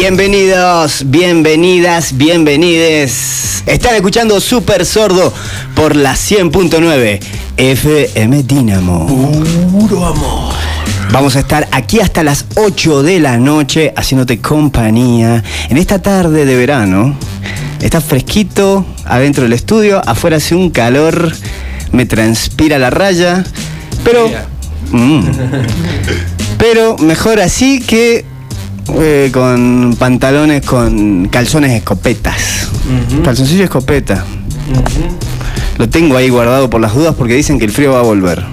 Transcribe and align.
Bienvenidos, 0.00 1.02
bienvenidas, 1.10 2.16
bienvenides. 2.16 3.62
Están 3.66 3.96
escuchando 3.96 4.40
Super 4.40 4.86
Sordo 4.86 5.30
por 5.76 5.94
la 5.94 6.14
100.9 6.14 7.20
FM 7.58 8.42
Dinamo. 8.44 9.06
Puro 9.70 10.06
amor. 10.06 10.54
Vamos 11.12 11.36
a 11.36 11.40
estar 11.40 11.68
aquí 11.70 12.00
hasta 12.00 12.22
las 12.22 12.46
8 12.56 13.02
de 13.02 13.20
la 13.20 13.36
noche 13.36 13.92
haciéndote 13.94 14.40
compañía 14.40 15.44
en 15.68 15.76
esta 15.76 16.00
tarde 16.00 16.46
de 16.46 16.56
verano. 16.56 17.14
Está 17.82 18.00
fresquito 18.00 18.86
adentro 19.04 19.42
del 19.42 19.52
estudio, 19.52 20.00
afuera 20.06 20.38
hace 20.38 20.54
un 20.54 20.70
calor, 20.70 21.30
me 21.92 22.06
transpira 22.06 22.78
la 22.78 22.88
raya, 22.88 23.44
pero... 24.02 24.30
Mm. 24.92 25.24
pero 26.58 26.96
mejor 26.96 27.38
así 27.38 27.80
que 27.80 28.29
eh, 28.98 29.30
con 29.32 29.96
pantalones 29.98 30.64
con 30.64 31.28
calzones 31.28 31.72
escopetas. 31.72 32.68
Calzoncillo 33.24 33.64
escopeta. 33.64 34.24
Lo 35.78 35.88
tengo 35.88 36.16
ahí 36.16 36.28
guardado 36.28 36.68
por 36.68 36.80
las 36.80 36.94
dudas 36.94 37.14
porque 37.16 37.34
dicen 37.34 37.58
que 37.58 37.64
el 37.64 37.70
frío 37.70 37.92
va 37.92 38.00
a 38.00 38.02
volver. 38.02 38.44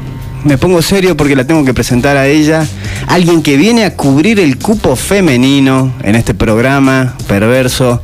Me 0.44 0.58
pongo 0.58 0.82
serio 0.82 1.18
porque 1.18 1.36
la 1.36 1.46
tengo 1.46 1.66
que 1.66 1.74
presentar 1.74 2.16
a 2.16 2.28
ella. 2.28 2.66
Alguien 3.08 3.42
que 3.42 3.58
viene 3.58 3.84
a 3.84 3.96
cubrir 3.96 4.40
el 4.40 4.58
cupo 4.58 4.96
femenino 4.96 5.94
en 6.04 6.16
este 6.16 6.34
programa 6.34 7.16
perverso. 7.28 8.02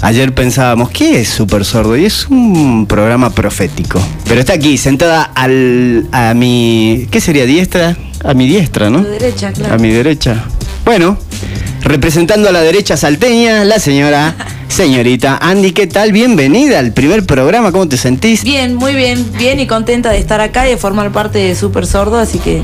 Ayer 0.00 0.34
pensábamos, 0.34 0.90
¿qué 0.90 1.20
es 1.20 1.28
Super 1.28 1.64
Sordo? 1.64 1.96
Y 1.96 2.04
es 2.04 2.26
un 2.28 2.86
programa 2.86 3.30
profético. 3.30 4.00
Pero 4.26 4.40
está 4.40 4.54
aquí, 4.54 4.76
sentada 4.76 5.22
al, 5.22 6.08
a 6.10 6.34
mi... 6.34 7.06
¿Qué 7.10 7.20
sería? 7.20 7.46
¿Diestra? 7.46 7.96
A 8.24 8.34
mi 8.34 8.48
diestra, 8.48 8.90
¿no? 8.90 8.98
A 8.98 9.02
tu 9.02 9.08
derecha, 9.10 9.52
claro. 9.52 9.74
A 9.74 9.78
mi 9.78 9.90
derecha. 9.90 10.44
Bueno, 10.84 11.16
representando 11.84 12.48
a 12.48 12.52
la 12.52 12.62
derecha 12.62 12.96
salteña, 12.96 13.64
la 13.64 13.78
señora, 13.78 14.34
señorita 14.68 15.38
Andy, 15.40 15.72
¿qué 15.72 15.86
tal? 15.86 16.12
Bienvenida 16.12 16.78
al 16.78 16.92
primer 16.92 17.24
programa, 17.24 17.72
¿cómo 17.72 17.86
te 17.88 17.96
sentís? 17.96 18.42
Bien, 18.42 18.74
muy 18.74 18.94
bien, 18.94 19.24
bien 19.36 19.60
y 19.60 19.66
contenta 19.66 20.10
de 20.10 20.18
estar 20.18 20.40
acá 20.40 20.66
y 20.66 20.70
de 20.70 20.76
formar 20.78 21.12
parte 21.12 21.38
de 21.38 21.54
Super 21.54 21.86
Sordo, 21.86 22.18
así 22.18 22.38
que 22.38 22.62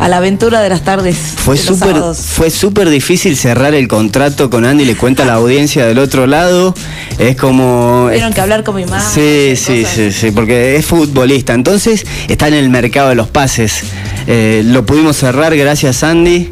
a 0.00 0.08
la 0.08 0.16
aventura 0.16 0.62
de 0.62 0.68
las 0.68 0.82
tardes. 0.82 1.16
Fue 1.16 1.56
súper 1.56 1.94
fue 2.14 2.50
súper 2.50 2.88
difícil 2.88 3.36
cerrar 3.36 3.74
el 3.74 3.86
contrato 3.86 4.50
con 4.50 4.64
Andy, 4.64 4.84
le 4.84 4.96
cuenta 4.96 5.22
a 5.22 5.26
la 5.26 5.34
audiencia 5.34 5.86
del 5.86 5.98
otro 5.98 6.26
lado. 6.26 6.74
Es 7.18 7.36
como. 7.36 8.06
Tuvieron 8.08 8.32
que 8.32 8.40
hablar 8.40 8.64
con 8.64 8.76
mi 8.76 8.84
mamá. 8.86 9.00
Sí, 9.00 9.54
sí, 9.56 9.82
cosas. 9.82 9.94
sí, 9.94 10.12
sí, 10.12 10.30
porque 10.30 10.76
es 10.76 10.86
futbolista. 10.86 11.52
Entonces 11.52 12.06
está 12.28 12.48
en 12.48 12.54
el 12.54 12.70
mercado 12.70 13.10
de 13.10 13.14
los 13.14 13.28
pases. 13.28 13.82
Eh, 14.26 14.62
lo 14.64 14.86
pudimos 14.86 15.18
cerrar 15.18 15.54
gracias 15.54 16.02
Andy. 16.02 16.48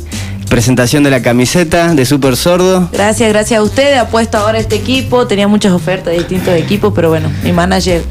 Presentación 0.48 1.02
de 1.04 1.10
la 1.10 1.20
camiseta 1.20 1.94
de 1.94 2.06
Super 2.06 2.34
Sordo. 2.36 2.88
Gracias, 2.92 3.28
gracias 3.28 3.60
a 3.60 3.62
ustedes. 3.62 3.98
Apuesto 3.98 4.38
ahora 4.38 4.58
este 4.58 4.76
equipo. 4.76 5.26
Tenía 5.26 5.46
muchas 5.46 5.72
ofertas 5.72 6.12
de 6.12 6.18
distintos 6.20 6.54
equipos, 6.54 6.92
pero 6.94 7.10
bueno, 7.10 7.30
mi 7.44 7.52
manager 7.52 8.02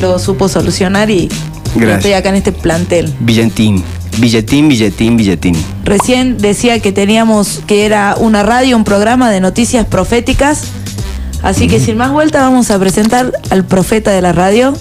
lo 0.00 0.18
supo 0.18 0.48
solucionar 0.48 1.08
y 1.10 1.28
Gracias. 1.76 1.98
estoy 1.98 2.12
acá 2.14 2.30
en 2.30 2.34
este 2.34 2.52
plantel. 2.52 3.12
Billetín. 3.20 3.84
Billetín, 4.18 4.68
billetín, 4.68 5.16
billetín. 5.16 5.56
Recién 5.84 6.38
decía 6.38 6.80
que 6.80 6.90
teníamos 6.90 7.60
que 7.66 7.86
era 7.86 8.16
una 8.18 8.42
radio, 8.42 8.76
un 8.76 8.82
programa 8.84 9.30
de 9.30 9.40
noticias 9.40 9.86
proféticas. 9.86 10.64
Así 11.42 11.68
que 11.68 11.78
sin 11.78 11.96
más 11.96 12.10
vuelta 12.10 12.40
vamos 12.40 12.72
a 12.72 12.78
presentar 12.80 13.32
al 13.50 13.64
profeta 13.64 14.10
de 14.10 14.20
la 14.20 14.32
radio. 14.32 14.74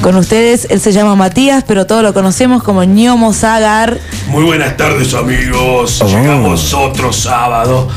Con 0.00 0.16
ustedes, 0.16 0.66
él 0.70 0.80
se 0.80 0.92
llama 0.92 1.14
Matías, 1.16 1.64
pero 1.66 1.86
todos 1.86 2.02
lo 2.02 2.12
conocemos 2.12 2.62
como 2.62 2.84
Ñomo 2.84 3.32
Zagar. 3.32 3.98
Muy 4.28 4.44
buenas 4.44 4.76
tardes, 4.76 5.14
amigos. 5.14 6.00
Oh. 6.02 6.08
Llegamos 6.08 6.74
otro 6.74 7.12
sábado 7.12 7.88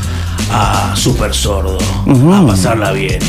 a 0.52 0.94
Super 0.96 1.34
Sordo. 1.34 1.78
A 2.34 2.48
pasarla 2.48 2.92
bien. 2.94 3.20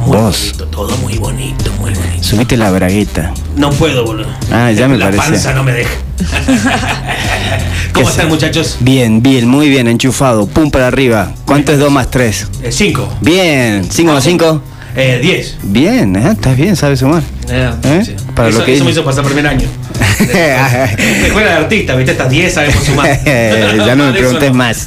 Muy 0.00 0.16
Vos. 0.18 0.40
bonito, 0.56 0.66
todo 0.66 0.96
muy 0.98 1.16
bonito, 1.18 1.70
muy 1.80 1.94
bonito. 1.94 2.22
Subiste 2.22 2.56
la 2.56 2.70
bragueta. 2.70 3.32
No 3.56 3.70
puedo, 3.70 4.04
boludo. 4.04 4.28
Ah, 4.50 4.70
ya 4.72 4.88
me 4.88 4.98
La 4.98 5.06
parecía. 5.06 5.24
panza 5.30 5.52
no 5.54 5.62
me 5.62 5.72
deja. 5.72 5.90
¿Cómo 7.92 8.06
¿Qué 8.06 8.10
están, 8.10 8.28
muchachos? 8.28 8.76
Bien, 8.80 9.22
bien, 9.22 9.48
muy 9.48 9.68
bien, 9.68 9.86
enchufado. 9.86 10.46
Pum 10.46 10.70
para 10.70 10.88
arriba. 10.88 11.32
¿Cuánto 11.44 11.72
es 11.72 11.78
2 11.78 11.90
más 11.92 12.10
3? 12.10 12.48
Eh, 12.64 12.72
cinco. 12.72 13.08
Bien, 13.20 13.86
5 13.88 14.10
Ah, 14.10 14.14
más 14.14 14.24
5. 14.24 14.62
Eh, 14.96 15.18
diez. 15.20 15.56
Bien, 15.62 16.14
¿eh? 16.14 16.30
estás 16.32 16.56
bien, 16.56 16.76
sabes 16.76 17.00
sumar. 17.00 17.22
Eh, 17.48 17.70
¿Eh? 17.82 18.02
sí. 18.04 18.14
Para 18.34 18.48
eso, 18.50 18.60
lo 18.60 18.64
que 18.64 18.74
eso 18.74 18.84
me 18.84 18.92
hizo 18.92 19.04
pasar 19.04 19.24
primer 19.24 19.46
año. 19.46 19.66
Escuela 20.20 21.50
de 21.50 21.56
artista, 21.56 21.94
¿viste? 21.96 22.12
Estas 22.12 22.30
10 22.30 22.54
sabemos 22.54 22.84
sumar. 22.84 23.24
ya 23.24 23.94
no 23.96 24.06
me 24.06 24.12
preguntes 24.18 24.50
no. 24.50 24.54
más. 24.56 24.86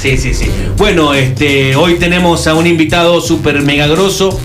sí, 0.00 0.16
sí, 0.18 0.34
sí. 0.34 0.50
Bueno, 0.76 1.14
este, 1.14 1.74
hoy 1.76 1.94
tenemos 1.94 2.46
a 2.46 2.54
un 2.54 2.66
invitado 2.66 3.20
súper 3.20 3.62
mega 3.62 3.86
grosso. 3.86 4.38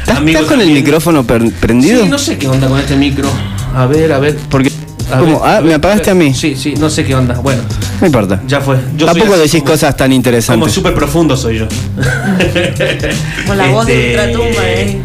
¿Estás, 0.00 0.18
estás 0.26 0.42
con 0.44 0.60
el 0.60 0.66
también. 0.66 0.74
micrófono 0.84 1.24
per- 1.26 1.50
prendido? 1.52 2.02
Sí, 2.04 2.08
no 2.08 2.18
sé 2.18 2.36
qué 2.38 2.48
onda 2.48 2.68
con 2.68 2.78
este 2.78 2.96
micro. 2.96 3.28
A 3.74 3.86
ver, 3.86 4.12
a 4.12 4.18
ver. 4.18 4.36
Porque, 4.50 4.69
Ah, 5.12 5.60
¿me 5.62 5.74
apagaste 5.74 6.10
a 6.10 6.14
mí? 6.14 6.32
Sí, 6.34 6.54
sí, 6.56 6.74
no 6.78 6.88
sé 6.90 7.04
qué 7.04 7.14
onda. 7.14 7.34
Bueno, 7.34 7.62
No 8.00 8.06
importa. 8.06 8.40
ya 8.46 8.60
fue. 8.60 8.76
Yo 8.96 9.06
Tampoco 9.06 9.36
decís 9.36 9.60
como- 9.60 9.72
cosas 9.72 9.96
tan 9.96 10.06
Como 10.08 10.16
interesantes. 10.16 10.72
súper 10.72 10.94
profundo 10.94 11.36
soy 11.36 11.58
yo. 11.58 11.66
Como 13.42 13.54
la 13.54 13.66
voz 13.68 13.86
de 13.86 14.14
Este, 14.14 14.26
Ultratumba, 14.36 14.62
¿eh? 14.68 14.98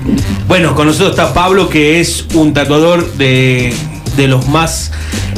Bueno, 0.48 0.76
con 0.76 0.88
nosotros 0.88 1.12
está 1.12 1.34
Pablo, 1.34 1.70
que 1.70 2.00
es 2.00 2.26
un 2.34 2.54
tatuador 2.54 3.12
de, 3.14 3.74
de 4.18 4.28
los 4.28 4.48
más 4.48 4.92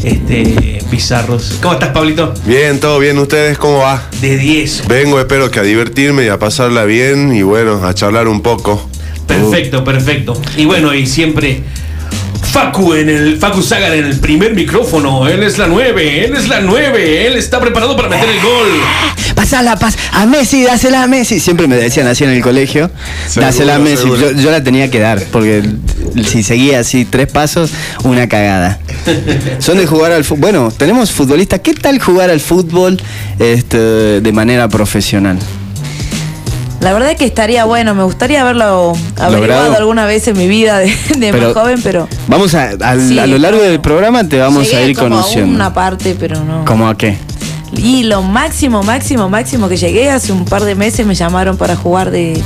este, 0.03 0.79
bizarros. 0.91 1.57
¿Cómo 1.61 1.73
estás, 1.75 1.89
Pablito? 1.89 2.33
Bien, 2.45 2.79
todo 2.79 2.99
bien. 2.99 3.17
¿Ustedes 3.19 3.57
cómo 3.57 3.79
va? 3.79 4.03
De 4.21 4.37
10. 4.37 4.87
Vengo, 4.87 5.19
espero 5.19 5.49
que 5.49 5.59
a 5.59 5.63
divertirme 5.63 6.25
y 6.25 6.27
a 6.27 6.37
pasarla 6.39 6.85
bien 6.85 7.33
y 7.35 7.41
bueno, 7.41 7.85
a 7.85 7.93
charlar 7.93 8.27
un 8.27 8.41
poco. 8.41 8.89
Perfecto, 9.27 9.83
perfecto. 9.83 10.39
Y 10.55 10.65
bueno, 10.65 10.93
y 10.93 11.05
siempre 11.05 11.61
Facu 12.41 12.93
en 12.93 13.09
el 13.09 13.37
Facu 13.37 13.61
Sagan 13.61 13.93
en 13.93 14.05
el 14.05 14.19
primer 14.19 14.53
micrófono. 14.53 15.27
Él 15.27 15.43
es 15.43 15.57
la 15.57 15.67
9, 15.67 16.25
él 16.25 16.35
es 16.35 16.47
la 16.47 16.61
9, 16.61 17.27
él 17.27 17.35
está 17.35 17.59
preparado 17.59 17.95
para 17.95 18.09
meter 18.09 18.29
el 18.29 18.41
gol. 18.41 18.67
Pasala, 19.35 19.77
pas 19.77 19.97
a 20.11 20.25
Messi, 20.25 20.63
dásela 20.63 21.03
a 21.03 21.07
Messi. 21.07 21.39
Siempre 21.39 21.67
me 21.67 21.75
decían 21.75 22.07
así 22.07 22.23
en 22.23 22.31
el 22.31 22.41
colegio. 22.41 22.89
Seguro, 23.27 23.47
dásela 23.47 23.75
a 23.75 23.79
Messi. 23.79 24.07
Yo, 24.07 24.31
yo 24.31 24.51
la 24.51 24.63
tenía 24.63 24.89
que 24.89 24.99
dar, 24.99 25.21
porque 25.31 25.63
si 26.25 26.43
seguía 26.43 26.79
así 26.79 27.05
tres 27.05 27.27
pasos, 27.31 27.71
una 28.03 28.27
cagada. 28.27 28.79
Son 29.59 29.77
de 29.77 29.85
jugar 29.85 30.11
al 30.11 30.23
fútbol. 30.23 30.41
Bueno, 30.41 30.71
tenemos 30.75 31.11
futbolistas. 31.11 31.59
¿Qué 31.59 31.73
tal 31.73 31.99
jugar 31.99 32.29
al 32.29 32.39
fútbol 32.39 32.99
este, 33.39 34.21
de 34.21 34.31
manera 34.31 34.67
profesional? 34.67 35.37
La 36.79 36.93
verdad 36.93 37.09
es 37.11 37.17
que 37.17 37.25
estaría 37.25 37.65
bueno, 37.65 37.95
me 37.95 38.03
gustaría 38.03 38.41
haberlo 38.41 38.93
averiguado 39.17 39.31
¿Logrado? 39.63 39.75
alguna 39.77 40.05
vez 40.05 40.27
en 40.27 40.37
mi 40.37 40.47
vida 40.47 40.77
de, 40.79 40.87
de 41.17 41.31
Pero- 41.31 41.47
más 41.47 41.53
joven, 41.53 41.79
pero. 41.83 42.07
Vamos 42.27 42.53
a, 42.53 42.71
Sí, 42.99 43.17
a 43.17 43.25
lo 43.25 43.37
largo 43.39 43.61
del 43.61 43.79
programa 43.81 44.27
te 44.29 44.37
vamos 44.37 44.71
a 44.73 44.81
ir 44.81 44.95
como 44.95 45.09
conociendo. 45.15 45.55
una 45.55 45.73
parte, 45.73 46.15
pero 46.19 46.43
no. 46.43 46.65
¿Cómo 46.65 46.87
a 46.87 46.95
qué? 46.95 47.17
Y 47.75 48.03
lo 48.03 48.21
máximo, 48.21 48.83
máximo, 48.83 49.27
máximo 49.27 49.67
que 49.69 49.75
llegué 49.77 50.09
hace 50.11 50.31
un 50.31 50.45
par 50.45 50.63
de 50.63 50.75
meses 50.75 51.05
me 51.05 51.15
llamaron 51.15 51.57
para 51.57 51.75
jugar 51.75 52.11
de 52.11 52.41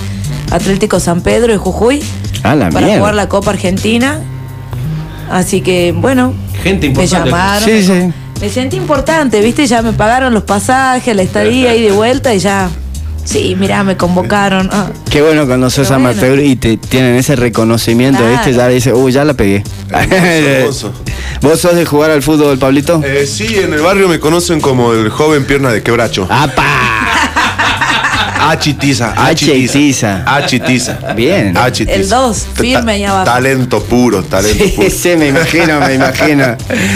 Atlético 0.50 1.00
San 1.00 1.22
Pedro 1.22 1.52
de 1.52 1.58
Jujuy. 1.58 2.02
Ah, 2.44 2.56
la 2.56 2.70
para 2.70 2.86
mierda. 2.86 3.00
jugar 3.02 3.16
la 3.16 3.30
Copa 3.30 3.52
Argentina. 3.52 4.20
Así 5.30 5.62
que, 5.62 5.92
bueno, 5.96 6.34
Gente 6.64 6.88
me 6.90 6.94
importante. 7.04 7.30
llamaron. 7.30 7.64
Sí, 7.66 7.72
me, 7.72 7.82
sí. 7.84 8.14
me 8.42 8.50
sentí 8.50 8.78
importante, 8.78 9.42
¿viste? 9.42 9.66
Ya 9.68 9.82
me 9.82 9.94
pagaron 9.94 10.34
los 10.34 10.44
pasajes, 10.44 11.16
la 11.16 11.22
estadía 11.22 11.76
y 11.76 11.82
de 11.82 11.92
vuelta 11.92 12.34
y 12.34 12.40
ya. 12.40 12.70
Sí, 13.24 13.56
mirá, 13.58 13.84
me 13.84 13.96
convocaron. 13.98 14.70
ah. 14.74 14.88
Qué 15.10 15.22
bueno 15.22 15.46
cuando 15.48 15.70
sos 15.70 15.88
bueno. 15.90 16.10
amateur 16.10 16.40
y 16.40 16.56
te 16.56 16.78
tienen 16.78 17.16
ese 17.16 17.36
reconocimiento, 17.36 18.20
Claro. 18.20 18.34
¿viste? 18.36 18.54
Ya 18.54 18.68
dices, 18.68 18.94
uy, 18.96 19.12
ya 19.12 19.24
la 19.24 19.34
pegué. 19.34 19.64
Hermoso. 19.92 20.92
¿Vos 21.42 21.60
sos 21.60 21.76
de 21.76 21.86
jugar 21.86 22.12
al 22.12 22.22
fútbol, 22.22 22.58
Pablito? 22.58 23.02
Eh, 23.04 23.26
sí, 23.26 23.56
en 23.58 23.74
el 23.74 23.82
barrio 23.82 24.08
me 24.08 24.20
conocen 24.20 24.60
como 24.62 24.94
el 24.94 25.10
joven 25.10 25.46
pierna 25.46 25.72
de 25.72 25.82
quebracho. 25.82 26.28
¡Apa! 26.30 26.66
Achitiza, 28.50 29.14
Achitiza. 29.16 30.24
Achitiza. 30.26 30.98
Bien. 31.16 31.56
Achitiza. 31.56 31.96
El 31.96 32.10
dos, 32.10 32.48
firme 32.54 32.94
ahí 32.94 33.04
abajo. 33.06 33.26
Talento 33.26 33.84
puro, 33.84 34.24
talento 34.24 34.64
Sí, 34.68 34.74
puro. 34.76 34.90
sí, 34.90 35.10
me 35.16 35.28
imagino, 35.28 35.80
me 35.80 35.94
imagino. 35.94 36.46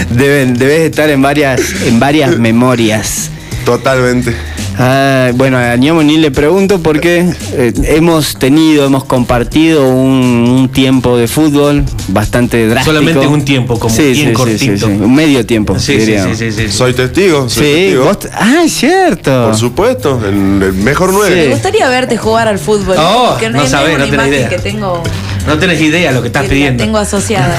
Deben, 0.10 0.56
debes 0.58 0.82
estar 0.90 1.10
en 1.10 1.22
varias, 1.22 1.62
en 1.86 2.00
varias 2.00 2.38
memorias. 2.38 3.30
Totalmente. 3.64 4.36
Ah, 4.78 5.32
bueno, 5.36 5.58
a 5.58 5.76
Ñamo 5.78 6.04
ni 6.04 6.18
le 6.18 6.32
pregunto 6.32 6.80
porque 6.80 7.26
eh, 7.54 7.74
hemos 7.86 8.36
tenido, 8.38 8.86
hemos 8.86 9.06
compartido 9.06 9.88
un, 9.88 10.50
un 10.60 10.70
tiempo 10.70 11.18
de 11.18 11.28
fútbol 11.30 11.84
bastante 12.10 12.68
drástico. 12.68 12.94
Solamente 12.98 13.26
un 13.28 13.46
tiempo, 13.46 13.80
como 13.80 13.94
sí, 13.96 14.04
bien 14.04 14.16
sí, 14.16 14.26
sí, 14.28 14.32
cortito. 14.34 14.58
sí, 14.60 14.78
sí, 14.78 15.02
un 15.04 15.16
medio 15.16 15.46
tiempo, 15.46 15.80
Sí, 15.80 15.94
sí, 15.94 15.98
diríamos. 16.00 16.38
sí, 16.38 16.52
sí, 16.52 16.68
sí. 16.68 16.72
Soy 16.72 16.94
testigo, 16.94 17.48
soy 17.50 17.64
Sí, 17.66 17.72
testigo. 17.74 18.04
vos 18.06 18.18
ah, 18.34 18.62
es 18.66 18.74
cierto. 18.74 19.46
Por 19.46 19.56
supuesto, 19.56 20.20
el, 20.28 20.62
el 20.62 20.74
mejor 20.74 21.10
Me 21.12 21.18
nueve. 21.20 21.48
gustaría 21.52 21.88
verte 21.90 22.18
jugar 22.18 22.48
al 22.50 22.60
fútbol. 22.60 22.98
Oh, 23.00 23.30
porque 23.32 23.50
no 23.50 23.62
es 23.62 23.70
sabés, 23.70 23.98
no 23.98 24.06
tenés 24.10 24.28
idea. 24.28 24.50
que 24.50 24.60
tengo, 24.60 25.02
No 25.48 25.58
tenés 25.58 25.80
idea 25.80 26.12
lo 26.12 26.22
que 26.22 26.28
estás 26.28 26.42
que 26.44 26.48
la 26.50 26.54
pidiendo. 26.54 26.84
tengo 26.84 26.98
asociada. 26.98 27.56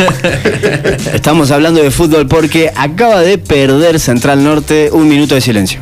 Estamos 1.14 1.50
hablando 1.50 1.82
de 1.82 1.90
fútbol 1.90 2.26
porque 2.28 2.70
acaba 2.76 3.20
de 3.22 3.38
perder 3.38 4.00
Central 4.00 4.44
Norte 4.44 4.90
un 4.92 5.08
minuto 5.08 5.34
de 5.34 5.40
silencio. 5.40 5.80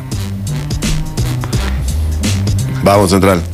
Vamos, 2.85 3.09
Central. 3.09 3.41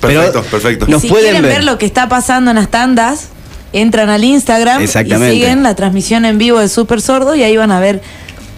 Perfecto, 0.00 0.42
perfecto. 0.42 0.86
Nos 0.88 1.02
si 1.02 1.08
pueden 1.08 1.24
quieren 1.30 1.42
ver. 1.42 1.52
ver. 1.56 1.64
lo 1.64 1.78
que 1.78 1.86
está 1.86 2.08
pasando 2.08 2.50
en 2.50 2.56
las 2.58 2.68
tandas, 2.68 3.28
entran 3.72 4.10
al 4.10 4.22
Instagram 4.24 4.80
y 4.80 4.84
Exactamente. 4.84 5.34
siguen 5.34 5.62
la 5.62 5.74
transmisión 5.74 6.24
en 6.26 6.36
vivo 6.38 6.58
de 6.60 6.68
Super 6.68 7.00
Sordo 7.00 7.34
y 7.34 7.42
ahí 7.42 7.56
van 7.56 7.72
a 7.72 7.80
ver 7.80 8.02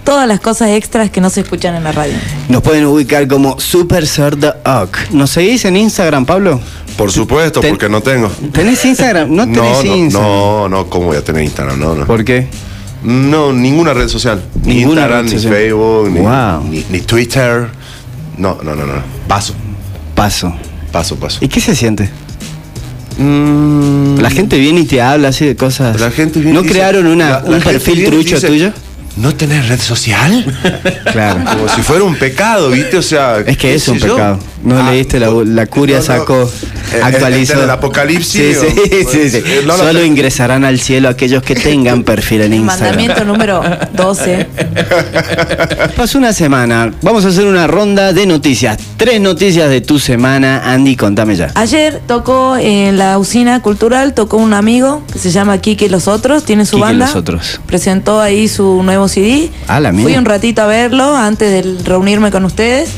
todas 0.03 0.27
las 0.27 0.41
cosas 0.41 0.71
extras 0.71 1.11
que 1.11 1.21
no 1.21 1.31
se 1.31 1.43
escuchan 1.43 1.77
en 1.77 1.85
la 1.85 1.93
radio. 1.93 2.15
Nos 2.49 2.63
pueden 2.63 2.85
ubicar 2.87 3.27
como 3.29 3.59
Super 3.61 4.07
Sordo 4.07 4.55
Ock. 4.65 4.99
¿Nos 5.13 5.31
seguís 5.31 5.65
en 5.65 5.77
Instagram, 5.77 6.27
Pablo? 6.27 6.61
Por 6.97 7.11
supuesto, 7.13 7.61
Ten- 7.61 7.71
porque 7.71 7.89
no 7.89 8.01
tengo. 8.01 8.29
¿Tenés 8.53 8.85
Instagram? 8.85 9.33
No 9.35 9.45
tenés 9.53 9.57
No, 9.57 9.73
no, 9.85 9.95
Instagram. 9.97 10.29
no, 10.31 10.69
no, 10.69 10.87
¿cómo 10.91 11.07
voy 11.07 11.17
a 11.17 11.23
tener 11.25 11.43
Instagram? 11.45 11.79
No, 11.79 11.95
no. 11.95 12.05
¿Por 12.07 12.25
qué? 12.25 12.49
No, 13.03 13.53
ninguna 13.53 13.93
red 13.93 14.09
social. 14.09 14.43
Ni 14.65 14.77
Ninguna 14.77 15.03
Instagram, 15.03 15.27
red 15.27 15.33
ni. 15.35 15.39
Facebook, 15.41 16.11
ni, 16.11 16.21
Wow. 16.21 16.65
ni, 16.71 16.85
ni 16.91 17.01
Twitter. 17.01 17.69
No, 18.39 18.59
no, 18.63 18.75
no, 18.75 18.85
no. 18.87 18.95
Paso, 19.29 19.55
Paso. 20.15 20.55
paso, 20.93 21.17
paso. 21.17 21.39
¿Y 21.41 21.49
qué 21.49 21.61
se 21.61 21.75
siente? 21.77 22.09
Mm, 23.19 24.19
La 24.19 24.31
gente 24.31 24.59
viene 24.59 24.81
y 24.81 24.85
te 24.85 25.01
habla 25.01 25.29
así 25.29 25.45
de 25.47 25.55
cosas. 25.57 26.01
la 26.01 26.11
gente 26.11 26.41
viene 26.41 26.55
¿No 26.55 26.65
y 26.65 26.69
crearon 26.69 27.07
una, 27.07 27.41
la- 27.41 27.43
un 27.45 27.61
perfil 27.61 28.05
trucho 28.05 28.35
dice, 28.37 28.47
tuyo? 28.49 28.73
¿No 29.17 29.35
tenés 29.35 29.69
red 29.69 29.81
social? 29.81 30.45
Claro. 31.13 31.41
Como 31.45 31.69
si 31.69 31.83
fuera 31.83 32.03
un 32.03 32.17
pecado, 32.17 32.71
¿viste? 32.71 32.97
O 32.97 33.03
sea. 33.03 33.39
Es 33.39 33.57
que 33.57 33.75
es 33.75 33.87
un 33.87 33.99
yo. 33.99 34.17
pecado. 34.17 34.39
No 34.65 34.79
Ah, 34.79 34.91
leíste 34.91 35.21
la, 35.21 35.29
la 35.45 35.67
curia 35.67 35.97
no, 35.97 36.01
no. 36.03 36.07
sacó, 36.07 36.43
Eh, 36.43 37.01
actualizó. 37.03 37.53
este 37.53 37.61
del 37.63 37.71
apocalipsis, 37.71 38.33
Sí, 38.33 38.55
sí, 38.55 39.05
o- 39.07 39.11
sí, 39.11 39.31
sí. 39.31 39.37
eh, 39.45 39.63
no 39.67 39.77
Solo 39.77 40.01
te- 40.01 40.07
ingresarán 40.07 40.65
al 40.65 40.81
cielo 40.81 41.09
aquellos 41.11 41.43
que 41.43 41.55
tengan 41.55 42.03
perfil 42.03 42.41
en 42.43 42.53
El 42.55 42.61
Instagram. 42.61 42.97
mandamiento 42.97 43.25
número 43.25 43.63
12. 43.95 44.47
Pasó 45.97 46.19
una 46.19 46.33
semana. 46.33 46.93
Vamos 47.03 47.25
a 47.25 47.29
hacer 47.29 47.45
una 47.47 47.67
ronda 47.67 48.13
de 48.13 48.27
noticias. 48.27 48.79
Tres 48.97 49.21
noticias 49.21 49.69
de 49.69 49.81
tu 49.81 49.99
semana. 49.99 50.63
Andy, 50.73 50.97
contame 50.97 51.37
ya. 51.37 51.51
Ayer 51.55 52.01
tocó 52.07 52.57
en 52.57 52.97
la 52.99 53.19
usina 53.19 53.61
cultural, 53.61 54.15
tocó 54.15 54.37
un 54.39 54.55
amigo 54.55 55.03
que 55.13 55.19
se 55.19 55.31
llama 55.31 55.59
Kike 55.59 55.89
Los 55.89 56.09
Otros, 56.09 56.45
tiene 56.45 56.65
su 56.67 56.79
banda. 56.79 57.07
Los 57.07 57.17
Otros. 57.17 57.61
Presentó 57.67 58.21
ahí 58.21 58.49
su 58.49 58.83
nuevo 58.83 59.09
CD. 59.09 59.51
Ah, 59.69 59.81
la 59.81 59.93
mía. 59.93 60.03
Fui 60.05 60.17
un 60.17 60.25
ratito 60.25 60.63
a 60.63 60.67
verlo 60.67 61.15
antes 61.17 61.51
de 61.65 61.83
reunirme 61.85 62.31
con 62.31 62.45
ustedes, 62.45 62.91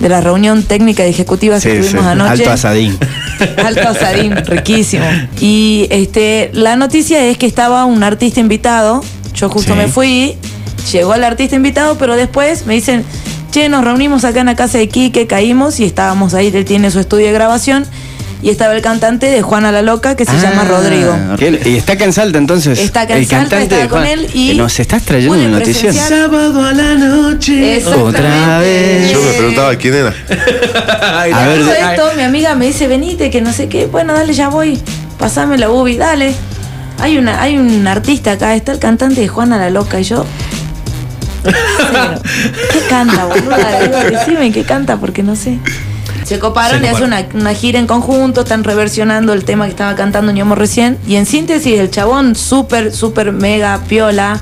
de 0.00 0.08
la 0.08 0.20
reunión 0.20 0.62
técnica 0.64 1.06
y 1.06 1.10
ejecutiva 1.10 1.60
que 1.60 1.82
sí. 1.82 1.88
tuvimos 1.88 2.06
anoche. 2.06 2.30
Alto 2.32 2.50
asadín. 2.50 2.98
Alto 3.64 3.88
asadín, 3.88 4.36
riquísimo. 4.36 5.04
Y 5.40 5.86
este, 5.90 6.50
la 6.52 6.76
noticia 6.76 7.24
es 7.24 7.38
que 7.38 7.46
estaba 7.46 7.84
un 7.84 8.02
artista 8.02 8.40
invitado. 8.40 9.02
Yo 9.34 9.48
justo 9.48 9.72
Sí. 9.72 9.78
me 9.78 9.88
fui, 9.88 10.36
llegó 10.92 11.14
el 11.14 11.24
artista 11.24 11.56
invitado, 11.56 11.96
pero 11.98 12.16
después 12.16 12.66
me 12.66 12.74
dicen, 12.74 13.04
che, 13.50 13.68
nos 13.68 13.84
reunimos 13.84 14.24
acá 14.24 14.40
en 14.40 14.46
la 14.46 14.56
casa 14.56 14.78
de 14.78 14.88
Quique, 14.88 15.26
caímos 15.26 15.80
y 15.80 15.84
estábamos 15.84 16.34
ahí, 16.34 16.50
él 16.54 16.64
tiene 16.64 16.90
su 16.90 17.00
estudio 17.00 17.26
de 17.26 17.32
grabación. 17.32 17.84
Y 18.44 18.50
estaba 18.50 18.74
el 18.74 18.82
cantante 18.82 19.26
de 19.26 19.40
Juana 19.40 19.72
la 19.72 19.80
Loca 19.80 20.16
que 20.16 20.26
se 20.26 20.32
llama 20.38 20.62
Ah, 20.62 20.64
Rodrigo. 20.68 21.16
Y 21.64 21.76
está 21.78 21.94
acá 21.94 22.04
en 22.04 22.12
Salta 22.12 22.36
entonces. 22.36 22.78
Está 22.78 23.00
acá 23.00 23.14
en 23.14 23.20
el 23.20 23.26
Salta, 23.26 23.56
cantante 23.56 23.64
estaba 23.64 23.82
de 23.82 23.88
con 23.88 24.04
él 24.04 24.28
y 24.34 24.50
Eh, 24.50 24.54
Nos 24.54 24.78
estás 24.78 25.02
trayendo 25.02 25.34
una 25.38 25.48
noticia. 25.48 25.90
Sábado 25.94 26.62
a 26.62 26.72
la 26.74 26.94
noche. 26.94 27.82
Otra 27.86 28.58
vez. 28.58 29.10
Yo 29.10 29.22
me 29.22 29.32
preguntaba 29.32 29.74
quién 29.76 29.94
era. 29.94 30.14
Ay, 31.20 31.32
A 31.32 31.46
ver, 31.48 31.64
de- 31.64 31.72
esto, 31.80 32.10
mi 32.16 32.22
amiga 32.22 32.54
me 32.54 32.66
dice, 32.66 32.86
venite, 32.86 33.30
que 33.30 33.40
no 33.40 33.50
sé 33.50 33.68
qué. 33.68 33.86
Bueno, 33.86 34.12
dale, 34.12 34.34
ya 34.34 34.48
voy. 34.50 34.78
Pasame 35.18 35.56
la 35.56 35.70
ubi, 35.70 35.96
dale. 35.96 36.34
Hay 37.00 37.16
una, 37.16 37.40
hay 37.40 37.56
un 37.56 37.86
artista 37.86 38.32
acá, 38.32 38.54
está 38.54 38.72
el 38.72 38.78
cantante 38.78 39.22
de 39.22 39.28
Juana 39.28 39.56
la 39.56 39.70
Loca 39.70 39.98
y 40.00 40.04
yo. 40.04 40.26
Cero. 41.44 42.20
¿Qué 42.72 42.80
canta, 42.90 43.24
boluda? 43.24 43.80
Decime 44.10 44.52
qué 44.52 44.64
canta 44.64 44.98
porque 44.98 45.22
no 45.22 45.34
sé. 45.34 45.58
Se 46.24 46.38
coparon 46.38 46.80
Se 46.80 46.86
y 46.86 46.88
hace 46.88 47.04
una, 47.04 47.18
coparon. 47.22 47.40
una 47.42 47.54
gira 47.54 47.78
en 47.78 47.86
conjunto, 47.86 48.40
están 48.42 48.64
reversionando 48.64 49.32
el 49.32 49.44
tema 49.44 49.64
que 49.66 49.70
estaba 49.72 49.94
cantando 49.94 50.32
Ñomo 50.32 50.54
recién. 50.54 50.98
Y 51.06 51.16
en 51.16 51.26
síntesis, 51.26 51.78
el 51.78 51.90
chabón 51.90 52.34
súper, 52.34 52.92
súper 52.94 53.32
mega 53.32 53.80
piola. 53.88 54.40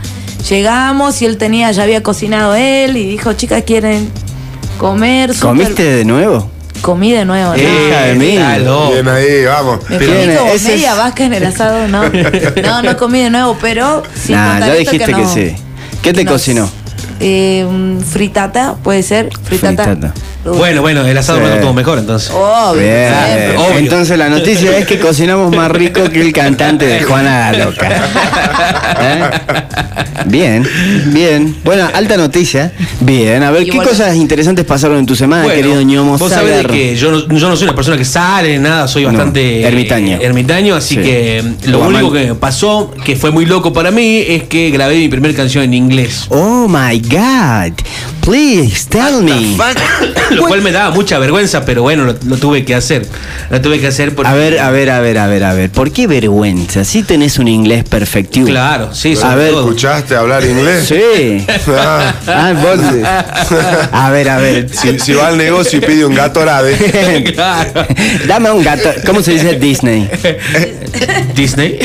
Llegamos 0.49 1.21
y 1.23 1.27
él 1.27 1.39
tenía, 1.39 1.71
ya 1.73 1.83
había 1.85 2.03
cocinado 2.03 2.55
él 2.55 2.97
y 2.97 3.07
dijo, 3.07 3.33
chicas, 3.35 3.63
¿quieren 3.65 4.09
comer? 4.79 5.31
Súper- 5.35 5.41
¿Comiste 5.49 5.83
de 5.85 6.05
nuevo? 6.05 6.51
Comí 6.81 7.13
de 7.13 7.25
nuevo. 7.25 7.53
¿no? 7.53 7.57
Hija 7.63 8.01
de 8.03 8.15
mí. 8.15 8.27
Bien 8.27 9.09
ahí, 9.09 9.45
vamos. 9.45 9.79
Me 9.89 9.99
Pero- 9.99 10.13
comí 10.15 10.37
como 10.37 10.51
ese 10.53 10.69
media 10.69 10.93
es- 10.93 10.99
vaca 10.99 11.25
en 11.25 11.33
el 11.35 11.47
asado, 11.47 11.87
no. 11.89 12.03
No, 12.63 12.83
no 12.83 12.97
comí 12.97 13.21
de 13.23 13.31
nuevo, 13.31 13.57
pero 13.61 14.03
sí. 14.21 14.33
nah, 14.33 14.59
ya 14.61 14.75
dijiste 14.75 15.05
que, 15.07 15.13
no- 15.13 15.33
sí. 15.35 15.55
¿Qué 16.03 16.13
te 16.13 16.25
no- 16.25 16.33
cocinó? 16.33 16.69
Eh, 17.21 17.65
fritata, 18.11 18.75
puede 18.83 19.05
ser. 19.05 19.31
Fritata. 19.45 19.85
Fritata. 19.85 20.15
Bueno, 20.45 20.81
bueno, 20.83 21.07
el 21.07 21.17
asado 21.17 21.39
Sí. 21.39 21.45
no 21.47 21.55
estuvo 21.55 21.73
mejor 21.73 21.99
entonces. 21.99 22.31
Obvio, 22.31 22.81
Bien. 22.83 23.13
Obvio. 23.57 23.79
Entonces 23.79 24.19
la 24.19 24.29
noticia 24.29 24.77
es 24.77 24.87
que 24.87 24.99
cocinamos 24.99 25.55
más 25.55 25.71
rico 25.71 26.03
que 26.11 26.21
el 26.21 26.33
cantante 26.33 26.85
de 26.87 27.03
Juana 27.03 27.53
la 27.53 27.65
Loca. 27.65 27.89
¿Eh? 29.01 29.31
Bien, 30.27 30.67
bien. 31.07 31.57
Bueno, 31.65 31.89
alta 31.95 32.17
noticia. 32.17 32.73
Bien, 33.01 33.43
a 33.43 33.51
ver, 33.51 33.63
Y 33.63 33.67
¿qué 33.67 33.77
bueno. 33.77 33.91
cosas 33.91 34.15
interesantes 34.17 34.65
pasaron 34.65 34.99
en 34.99 35.07
tu 35.07 35.15
semana, 35.17 35.45
Bueno, 35.45 35.57
querido 35.63 35.83
ñomo 35.83 36.19
vos 36.19 36.31
sabés 36.33 36.59
de 36.59 36.65
que 36.67 36.97
yo 36.97 37.11
no, 37.11 37.29
yo 37.37 37.49
no 37.49 37.57
soy 37.57 37.65
una 37.69 37.75
persona 37.77 37.97
que 37.97 38.05
sale, 38.05 38.59
nada, 38.59 38.87
soy 38.89 39.03
No, 39.03 39.09
bastante 39.09 39.63
ermitaño. 39.63 40.17
eh, 40.17 40.25
ermitaño, 40.27 40.75
así 40.75 40.97
Sí. 40.97 41.03
que 41.03 41.43
mm, 41.67 41.71
lo 41.71 41.81
único 41.81 42.13
que 42.13 42.35
pasó, 42.35 42.93
que 43.05 43.17
fue 43.17 43.31
muy 43.31 43.47
loco 43.47 43.73
para 43.73 43.91
mí, 43.91 44.25
es 44.27 44.45
que 44.45 44.71
grabé 44.71 44.97
mi 44.97 45.09
primera 45.09 45.35
canción 45.35 45.65
en 45.65 45.75
inglés. 45.75 46.27
Oh 46.31 46.67
my 46.69 46.99
God. 47.01 47.73
Please 48.23 48.87
tell 48.89 49.21
me. 49.23 49.57
Lo 50.37 50.47
cual 50.47 50.63
me 50.63 50.73
daba 50.73 50.95
mucha 50.95 51.19
vergüenza, 51.19 51.65
pero 51.65 51.83
bueno, 51.83 52.05
lo, 52.05 52.15
lo 52.27 52.37
tuve 52.37 52.65
que 52.65 52.75
hacer. 52.75 53.07
Lo 53.51 53.61
tuve 53.61 53.81
que 53.81 53.87
hacer 53.89 54.15
porque. 54.15 54.31
A 54.31 54.35
ver, 54.35 54.59
a 54.59 54.71
ver, 54.71 54.91
a 54.91 55.01
ver, 55.01 55.19
a 55.19 55.27
ver, 55.27 55.45
a 55.45 55.55
ver. 55.55 55.71
¿Por 55.71 55.91
qué 55.93 56.07
vergüenza? 56.07 56.85
Si 56.85 57.03
tenés 57.03 57.39
un 57.39 57.49
inglés 57.49 57.85
perfectivo. 57.85 58.47
Claro, 58.49 58.95
sí, 58.95 59.15
A 59.23 59.35
ver, 59.35 59.51
todo. 59.51 59.61
¿Escuchaste 59.69 60.15
hablar 60.17 60.45
inglés? 60.45 60.87
Sí. 60.89 61.47
Ah, 61.75 62.15
Ah, 62.27 62.53
vos. 62.53 62.79
A 63.93 64.11
ver, 64.11 64.29
a 64.29 64.39
ver. 64.39 64.69
si, 64.71 64.99
si 64.99 65.13
va 65.15 65.29
al 65.29 65.37
negocio 65.39 65.79
y 65.79 65.83
pide 65.83 66.05
un 66.05 66.15
gato 66.15 66.41
arade. 66.41 66.77
Claro. 67.35 67.87
Dame 68.27 68.51
un 68.51 68.63
gato. 68.63 68.91
¿Cómo 69.07 69.23
se 69.23 69.33
dice 69.33 69.55
Disney? 69.59 70.09
Disney. 71.35 71.79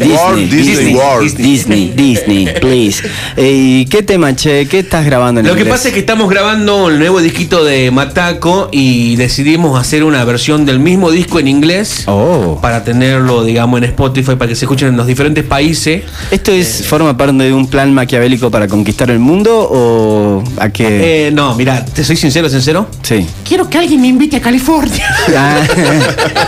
Walt 0.00 0.50
Disney 0.50 0.94
World. 0.94 1.36
Disney, 1.36 1.92
Disney, 1.94 2.48
please. 2.60 3.02
Eh, 3.36 3.52
¿Y 3.82 3.86
qué 3.86 4.02
tema, 4.02 4.34
che? 4.34 4.66
¿Qué 4.66 4.80
estás 4.80 5.04
grabando 5.04 5.40
en 5.40 5.46
Lo 5.46 5.54
que 5.54 5.60
inglés? 5.60 5.74
pasa 5.76 5.88
es 5.88 5.94
que 5.94 6.00
estamos 6.00 6.28
grabando 6.30 6.88
el 6.88 6.98
nuevo 6.98 7.20
disquito 7.22 7.64
de 7.64 7.90
Mataco 7.90 8.68
y 8.72 9.16
decidimos 9.16 9.80
hacer 9.80 10.04
una 10.04 10.24
versión 10.24 10.66
del 10.66 10.78
mismo 10.78 11.10
disco 11.10 11.38
en 11.40 11.48
inglés 11.48 12.04
Oh. 12.06 12.58
para 12.60 12.84
tenerlo, 12.84 13.44
digamos, 13.44 13.78
en 13.78 13.84
Spotify 13.84 14.34
para 14.36 14.48
que 14.48 14.54
se 14.56 14.64
escuchen 14.64 14.88
en 14.88 14.96
los 14.96 15.06
diferentes 15.06 15.44
países. 15.44 16.02
¿Esto 16.30 16.52
es, 16.52 16.84
forma 16.86 17.16
parte 17.16 17.32
de 17.42 17.52
un 17.52 17.66
plan 17.68 17.92
maquiavélico 17.94 18.50
para 18.50 18.68
conquistar 18.68 19.10
el 19.10 19.18
mundo 19.18 19.68
o 19.70 20.44
a 20.58 20.68
qué? 20.70 21.28
Eh, 21.28 21.30
no, 21.32 21.54
mira, 21.54 21.84
te 21.84 22.04
soy 22.04 22.16
sincero, 22.16 22.48
sincero. 22.48 22.88
sí. 23.02 23.26
Quiero 23.48 23.68
que 23.68 23.78
alguien 23.78 24.00
me 24.00 24.08
invite 24.08 24.36
a 24.36 24.40
California. 24.40 25.04
Ah, 25.34 25.60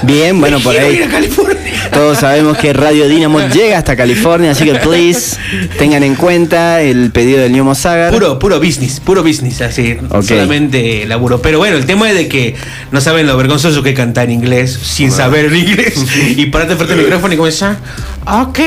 bien, 0.02 0.38
bueno, 0.40 0.60
por 0.60 0.76
ahí. 0.76 0.96
ir 0.96 1.04
a 1.04 1.08
California. 1.08 1.54
Todos 1.92 2.18
sabemos 2.18 2.56
que 2.58 2.72
Radio 2.72 3.08
Dynamo 3.08 3.40
llega 3.52 3.78
hasta 3.78 3.96
California, 3.96 4.50
así 4.52 4.64
que 4.64 4.74
please 4.74 5.36
tengan 5.78 6.02
en 6.02 6.14
cuenta 6.16 6.80
el 6.82 7.10
pedido 7.12 7.40
del 7.40 7.52
Ñomo 7.52 7.74
Sagar. 7.74 8.12
Puro, 8.12 8.38
puro 8.38 8.58
business, 8.60 9.00
puro 9.00 9.22
business, 9.22 9.60
así. 9.62 9.96
Solamente 10.22 10.63
laburo. 11.06 11.40
Pero 11.42 11.58
bueno, 11.58 11.76
el 11.76 11.86
tema 11.86 12.08
es 12.10 12.16
de 12.16 12.28
que 12.28 12.54
no 12.90 13.00
saben 13.00 13.26
lo 13.26 13.36
vergonzoso 13.36 13.82
que 13.82 13.94
cantar 13.94 14.26
en 14.26 14.32
inglés 14.32 14.72
sin 14.72 15.10
saber 15.10 15.46
el 15.46 15.56
inglés. 15.56 16.04
y 16.36 16.46
pararte 16.46 16.76
frente 16.76 16.94
al 16.94 17.00
micrófono 17.00 17.34
y 17.34 17.36
comenzar. 17.36 17.78
Ok. 18.26 18.58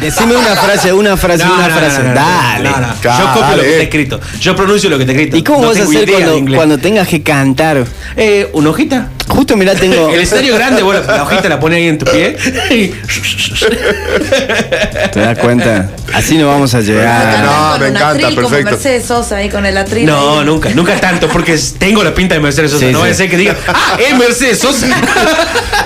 Decime 0.00 0.36
una 0.36 0.54
frase, 0.56 0.92
una 0.92 1.16
frase, 1.16 1.44
No, 1.44 1.54
una 1.54 1.68
no, 1.68 1.74
frase. 1.76 1.98
no, 1.98 2.04
no, 2.04 2.08
no, 2.10 2.14
Dale. 2.14 2.70
no, 2.70 2.76
no. 2.80 2.94
Yo 3.02 3.08
Dale. 3.10 3.40
copio 3.40 3.56
lo 3.56 3.62
que 3.62 3.70
está 3.70 3.82
escrito. 3.84 4.20
Yo 4.40 4.56
pronuncio 4.56 4.90
lo 4.90 4.96
que 4.98 5.04
está 5.04 5.12
escrito. 5.12 5.36
¿Y 5.36 5.42
cómo 5.42 5.62
No 5.62 5.68
vas 5.68 5.78
a 5.78 5.82
hacer 5.84 6.10
cuando, 6.54 6.78
tengas 6.78 7.08
que 7.08 7.22
cantar? 7.22 7.84
Eh, 8.16 8.48
¿Una 8.52 8.70
hojita? 8.70 9.08
Justo 9.28 9.56
mirá, 9.56 9.74
tengo. 9.74 10.08
El 10.12 10.20
escenario 10.20 10.54
grande, 10.56 10.82
bueno, 10.82 11.00
la 11.06 11.22
hojita 11.22 11.48
la 11.48 11.60
pone 11.60 11.76
ahí 11.76 11.88
en 11.88 11.98
tu 11.98 12.06
pie. 12.06 12.36
y- 12.70 12.88
¿Te 15.12 15.20
das 15.20 15.38
cuenta? 15.38 15.90
Así 16.14 16.38
no 16.38 16.48
vamos 16.48 16.74
a 16.74 16.78
Ah, 16.78 16.80
llegar. 16.80 17.44
no, 17.44 17.78
me 17.78 17.88
encanta, 17.88 18.08
atril 18.10 18.34
Como 18.36 18.48
perfecto. 18.48 18.70
Mercedes 18.72 19.06
Sosa 19.06 19.36
ahí 19.36 19.48
con 19.48 19.64
el 19.66 19.76
atril. 19.76 20.06
No, 20.06 20.40
ahí. 20.40 20.46
nunca, 20.46 20.70
nunca 20.70 20.98
tanto, 21.00 21.28
porque 21.28 21.58
tengo 21.78 22.02
la 22.04 22.14
pinta 22.14 22.34
de 22.34 22.40
Mercedes 22.40 22.70
Sosa. 22.72 22.86
Sí, 22.86 22.92
no 22.92 22.98
sí. 22.98 23.02
vaya 23.02 23.14
a 23.14 23.16
ser 23.16 23.30
que 23.30 23.36
diga, 23.36 23.56
ah, 23.68 23.96
es 23.98 24.16
Mercedes 24.18 24.58
Sosa. 24.58 24.86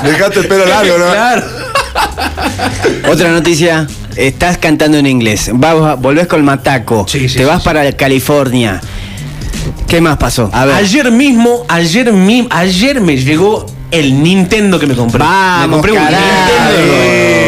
Dejaste 0.03 0.41
el 0.41 0.49
pelo 0.49 0.67
largo, 0.67 0.99
¿no? 0.99 1.07
Claro. 1.13 1.43
Otra 3.11 3.31
noticia. 3.31 3.87
Estás 4.17 4.59
cantando 4.59 4.99
en 4.99 5.07
inglés. 5.07 5.51
Vas, 5.55 5.99
volvés 6.01 6.27
con 6.27 6.45
Mataco. 6.45 7.07
Sí, 7.09 7.29
sí, 7.29 7.39
Te 7.39 7.45
vas 7.45 7.63
sí. 7.63 7.65
para 7.65 7.91
California. 7.93 8.81
¿Qué 9.89 10.01
más 10.01 10.17
pasó? 10.17 10.51
A 10.53 10.65
ver. 10.65 10.75
Ayer 10.75 11.11
mismo, 11.11 11.65
ayer 11.69 12.13
mismo, 12.13 12.49
ayer 12.51 13.01
me 13.01 13.17
llegó 13.17 13.67
el 13.91 14.23
Nintendo 14.23 14.79
que 14.79 14.87
me 14.87 14.95
compré. 14.95 15.19
me 15.19 15.25
Vamos, 15.25 15.77
compré 15.77 15.93
un 15.93 15.99
carajo. 15.99 16.25
Nintendo. 16.25 16.95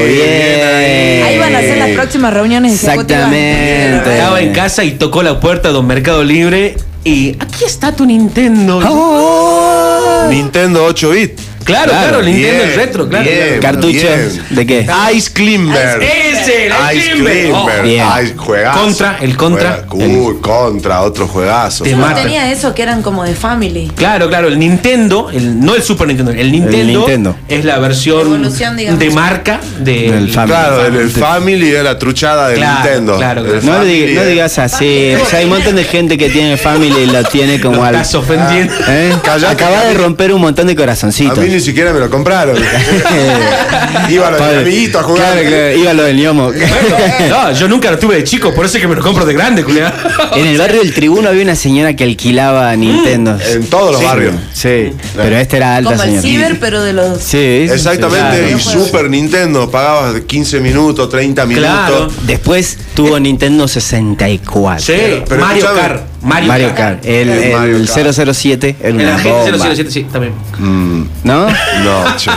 Bien. 0.07 1.23
Ahí 1.25 1.39
van 1.39 1.55
a 1.57 1.61
ser 1.61 1.79
las 1.79 1.91
próximas 1.91 2.35
reuniones. 2.35 2.73
Exactamente. 2.75 4.11
Estaba 4.13 4.41
en 4.41 4.53
casa 4.53 4.85
y 4.85 4.93
tocó 4.93 5.23
la 5.23 5.41
puerta 5.41 5.73
de 5.73 5.79
un 5.79 5.87
Mercado 5.87 6.23
Libre 6.23 6.77
Y 7.03 7.31
aquí 7.41 7.65
está 7.67 7.93
tu 7.93 8.05
Nintendo. 8.05 8.81
¡Oh! 8.87 10.27
Nintendo 10.31 10.85
8 10.85 11.11
bit. 11.11 11.41
Claro, 11.65 11.91
Claro, 11.91 12.09
claro, 12.09 12.21
el 12.21 12.27
Nintendo 12.27 12.57
Bien, 12.59 12.69
es 12.71 12.77
retro, 12.77 13.09
claro. 13.09 13.25
bien, 13.25 13.59
¿Cartuchos 13.61 14.03
bien. 14.03 14.43
de 14.51 14.67
qué? 14.67 14.87
Ice 15.15 15.33
Climber. 15.33 16.03
Ese, 16.03 16.67
el 16.67 16.73
Ice 16.97 17.11
Climber. 17.13 17.33
Climber. 17.33 17.53
Oh, 17.55 17.83
bien. 17.83 18.05
Ice- 18.23 18.35
juegazo. 18.37 18.81
Contra, 18.81 19.19
el 19.21 19.37
Contra. 19.37 19.85
Juega- 19.89 20.13
Uy, 20.15 20.37
contra, 20.41 21.03
otro 21.03 21.27
juegazo. 21.27 21.85
Te 21.85 21.91
Yo 21.91 21.97
mata. 21.97 22.23
tenía 22.23 22.51
eso 22.53 22.75
que 22.75 22.83
eran 22.83 23.03
como 23.03 23.25
de 23.25 23.35
family. 23.35 23.91
Claro, 23.97 24.29
claro, 24.29 24.49
el 24.49 24.59
Nintendo, 24.59 25.31
el, 25.33 25.61
no 25.61 25.75
el 25.75 25.83
Super 25.83 26.07
Nintendo, 26.09 26.33
el 26.33 26.53
Nintendo, 26.53 26.99
Nintendo. 27.01 27.37
es 27.49 27.65
la 27.65 27.79
versión 27.79 28.21
Evolución, 28.21 28.77
digamos. 28.77 29.01
de 29.01 29.11
marca 29.11 29.61
del 29.81 30.11
Del 30.11 30.31
Family. 30.31 30.53
Claro, 30.55 30.87
el, 30.87 30.97
el 30.97 31.11
Family 31.11 31.71
es 31.75 31.83
la 31.85 31.99
truchada 31.99 32.49
del 32.49 32.59
Claro, 32.59 32.81
Nintendo. 32.83 33.17
claro, 33.17 33.41
El. 33.41 33.47
No, 33.47 33.53
le 33.55 33.61
Family 33.79 34.07
digas, 34.07 34.25
no 34.25 34.31
digas 34.31 34.59
así. 34.59 35.15
O 35.21 35.25
sea, 35.27 35.39
hay 35.39 35.45
un 35.45 35.51
montón 35.51 35.77
de 35.77 35.85
gente 35.85 36.19
que 36.19 36.29
tiene 36.31 36.57
family 36.57 36.95
y 37.03 37.07
lo 37.07 37.23
tiene 37.25 37.61
como 37.61 37.77
Lo 37.77 37.85
al. 37.85 37.95
estás 37.95 38.15
ofendiendo. 38.17 38.75
¿Eh? 38.89 39.13
Callate, 39.23 39.53
Acaba 39.55 39.79
de 39.85 39.93
Cami. 39.95 40.05
romper 40.05 40.33
un 40.33 40.41
montón 40.41 40.67
de 40.67 40.73
A 40.73 40.77
corazoncitos. 40.77 41.39
mí 41.39 41.54
ni 41.55 41.61
siquiera 41.61 41.93
me 41.93 42.01
lo 42.01 42.11
compraron. 42.11 42.57
Iba 44.11 44.29
a 44.29 44.31
los 44.31 44.41
Padre. 44.41 44.59
amiguitos 44.61 45.01
a 45.01 45.05
jugar. 45.05 45.33
Claro, 45.33 45.49
claro, 45.49 45.77
iba 45.79 45.93
lo 45.95 46.03
del 46.05 46.17
ñomo. 46.17 46.51
No, 47.29 47.53
yo 47.53 47.69
nunca 47.69 47.91
lo 47.91 47.99
tuve 47.99 48.17
de 48.17 48.25
chico, 48.25 48.53
por 48.55 48.67
eso 48.67 48.77
es 48.77 48.83
que 48.83 48.89
me 48.89 48.95
lo 48.97 49.03
compro 49.03 49.25
de 49.25 49.33
grande, 49.35 49.63
Julián. 49.63 49.93
En 50.37 50.47
el 50.47 50.59
barrio 50.59 50.81
del 50.81 50.93
Tribuno 50.93 51.29
había 51.29 51.43
una 51.43 51.55
señora 51.57 51.95
que 51.95 52.05
alquilaba 52.05 52.75
Nintendo. 52.77 53.39
En 53.51 53.67
todos 53.67 53.93
los 53.93 54.01
Sí, 54.01 54.07
barrios. 54.07 54.35
Sí, 54.53 54.93
pero 55.17 55.37
este 55.37 55.57
era 55.59 55.77
alta 55.77 55.91
Como 55.91 56.03
el 56.03 56.21
ciber, 56.21 56.59
pero 56.61 56.83
de 56.83 56.93
los. 56.93 57.19
Sí, 57.21 57.67
Exactamente, 57.71 58.53
y. 58.57 58.61
Super 58.61 59.09
Nintendo 59.09 59.71
pagabas 59.71 60.15
de 60.15 60.25
15 60.25 60.61
minutos, 60.61 61.09
30 61.09 61.47
minutos. 61.47 61.71
Claro. 61.71 62.09
Después 62.23 62.77
tuvo 62.95 63.19
Nintendo 63.21 63.69
64. 63.69 64.85
Sí, 64.85 65.23
pero 65.29 65.41
Mario. 65.41 65.67
Kart. 65.75 66.03
Mario, 66.25 66.49
Mario 66.49 66.69
Kart. 66.69 66.79
Kart. 66.79 67.05
El, 67.05 67.29
El 67.29 67.43
el 67.45 67.53
Mario 67.53 67.79
Kart. 67.87 68.13
007 68.33 68.77
era 68.81 68.89
El 68.89 68.95
una 68.97 69.15
agente 69.17 69.53
bomba. 69.53 69.67
007, 69.75 69.91
sí, 69.91 70.05
también. 70.11 70.33
Mm, 70.59 71.03
¿No? 71.25 71.47
no, 71.49 72.17
che. 72.17 72.31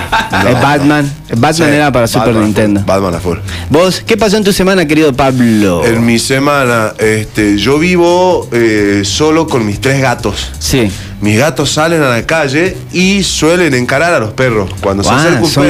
no, 0.43 0.47
el 0.49 0.55
Batman. 0.55 1.11
El 1.29 1.39
Batman 1.39 1.69
Sí, 1.69 1.75
era 1.75 1.91
para 1.91 2.07
Super 2.07 2.27
Batman 2.27 2.35
a 2.35 2.39
full, 2.39 2.45
Nintendo. 2.45 2.83
Batman 2.85 3.15
a 3.15 3.19
full. 3.19 3.37
¿Vos 3.69 4.03
qué 4.05 4.17
pasó 4.17 4.37
en 4.37 4.43
tu 4.43 4.51
semana, 4.53 4.85
querido 4.85 5.13
Pablo? 5.13 5.85
En 5.85 6.05
mi 6.05 6.19
semana, 6.19 6.93
este, 6.99 7.57
yo 7.57 7.79
vivo 7.79 8.47
eh, 8.51 9.01
solo 9.05 9.47
con 9.47 9.65
mis 9.65 9.79
tres 9.81 10.01
gatos. 10.01 10.51
Sí. 10.59 10.91
Mis 11.19 11.37
gatos 11.39 11.71
salen 11.71 12.03
a 12.03 12.09
la 12.09 12.25
calle 12.27 12.77
y 12.93 13.23
suelen 13.23 13.73
encarar 13.73 14.13
a 14.13 14.19
los 14.19 14.33
perros. 14.33 14.69
Cuando 14.81 15.03
se 15.03 15.09
Ah, 15.09 15.17
acerca 15.17 15.39
un 15.39 15.49
son- 15.49 15.63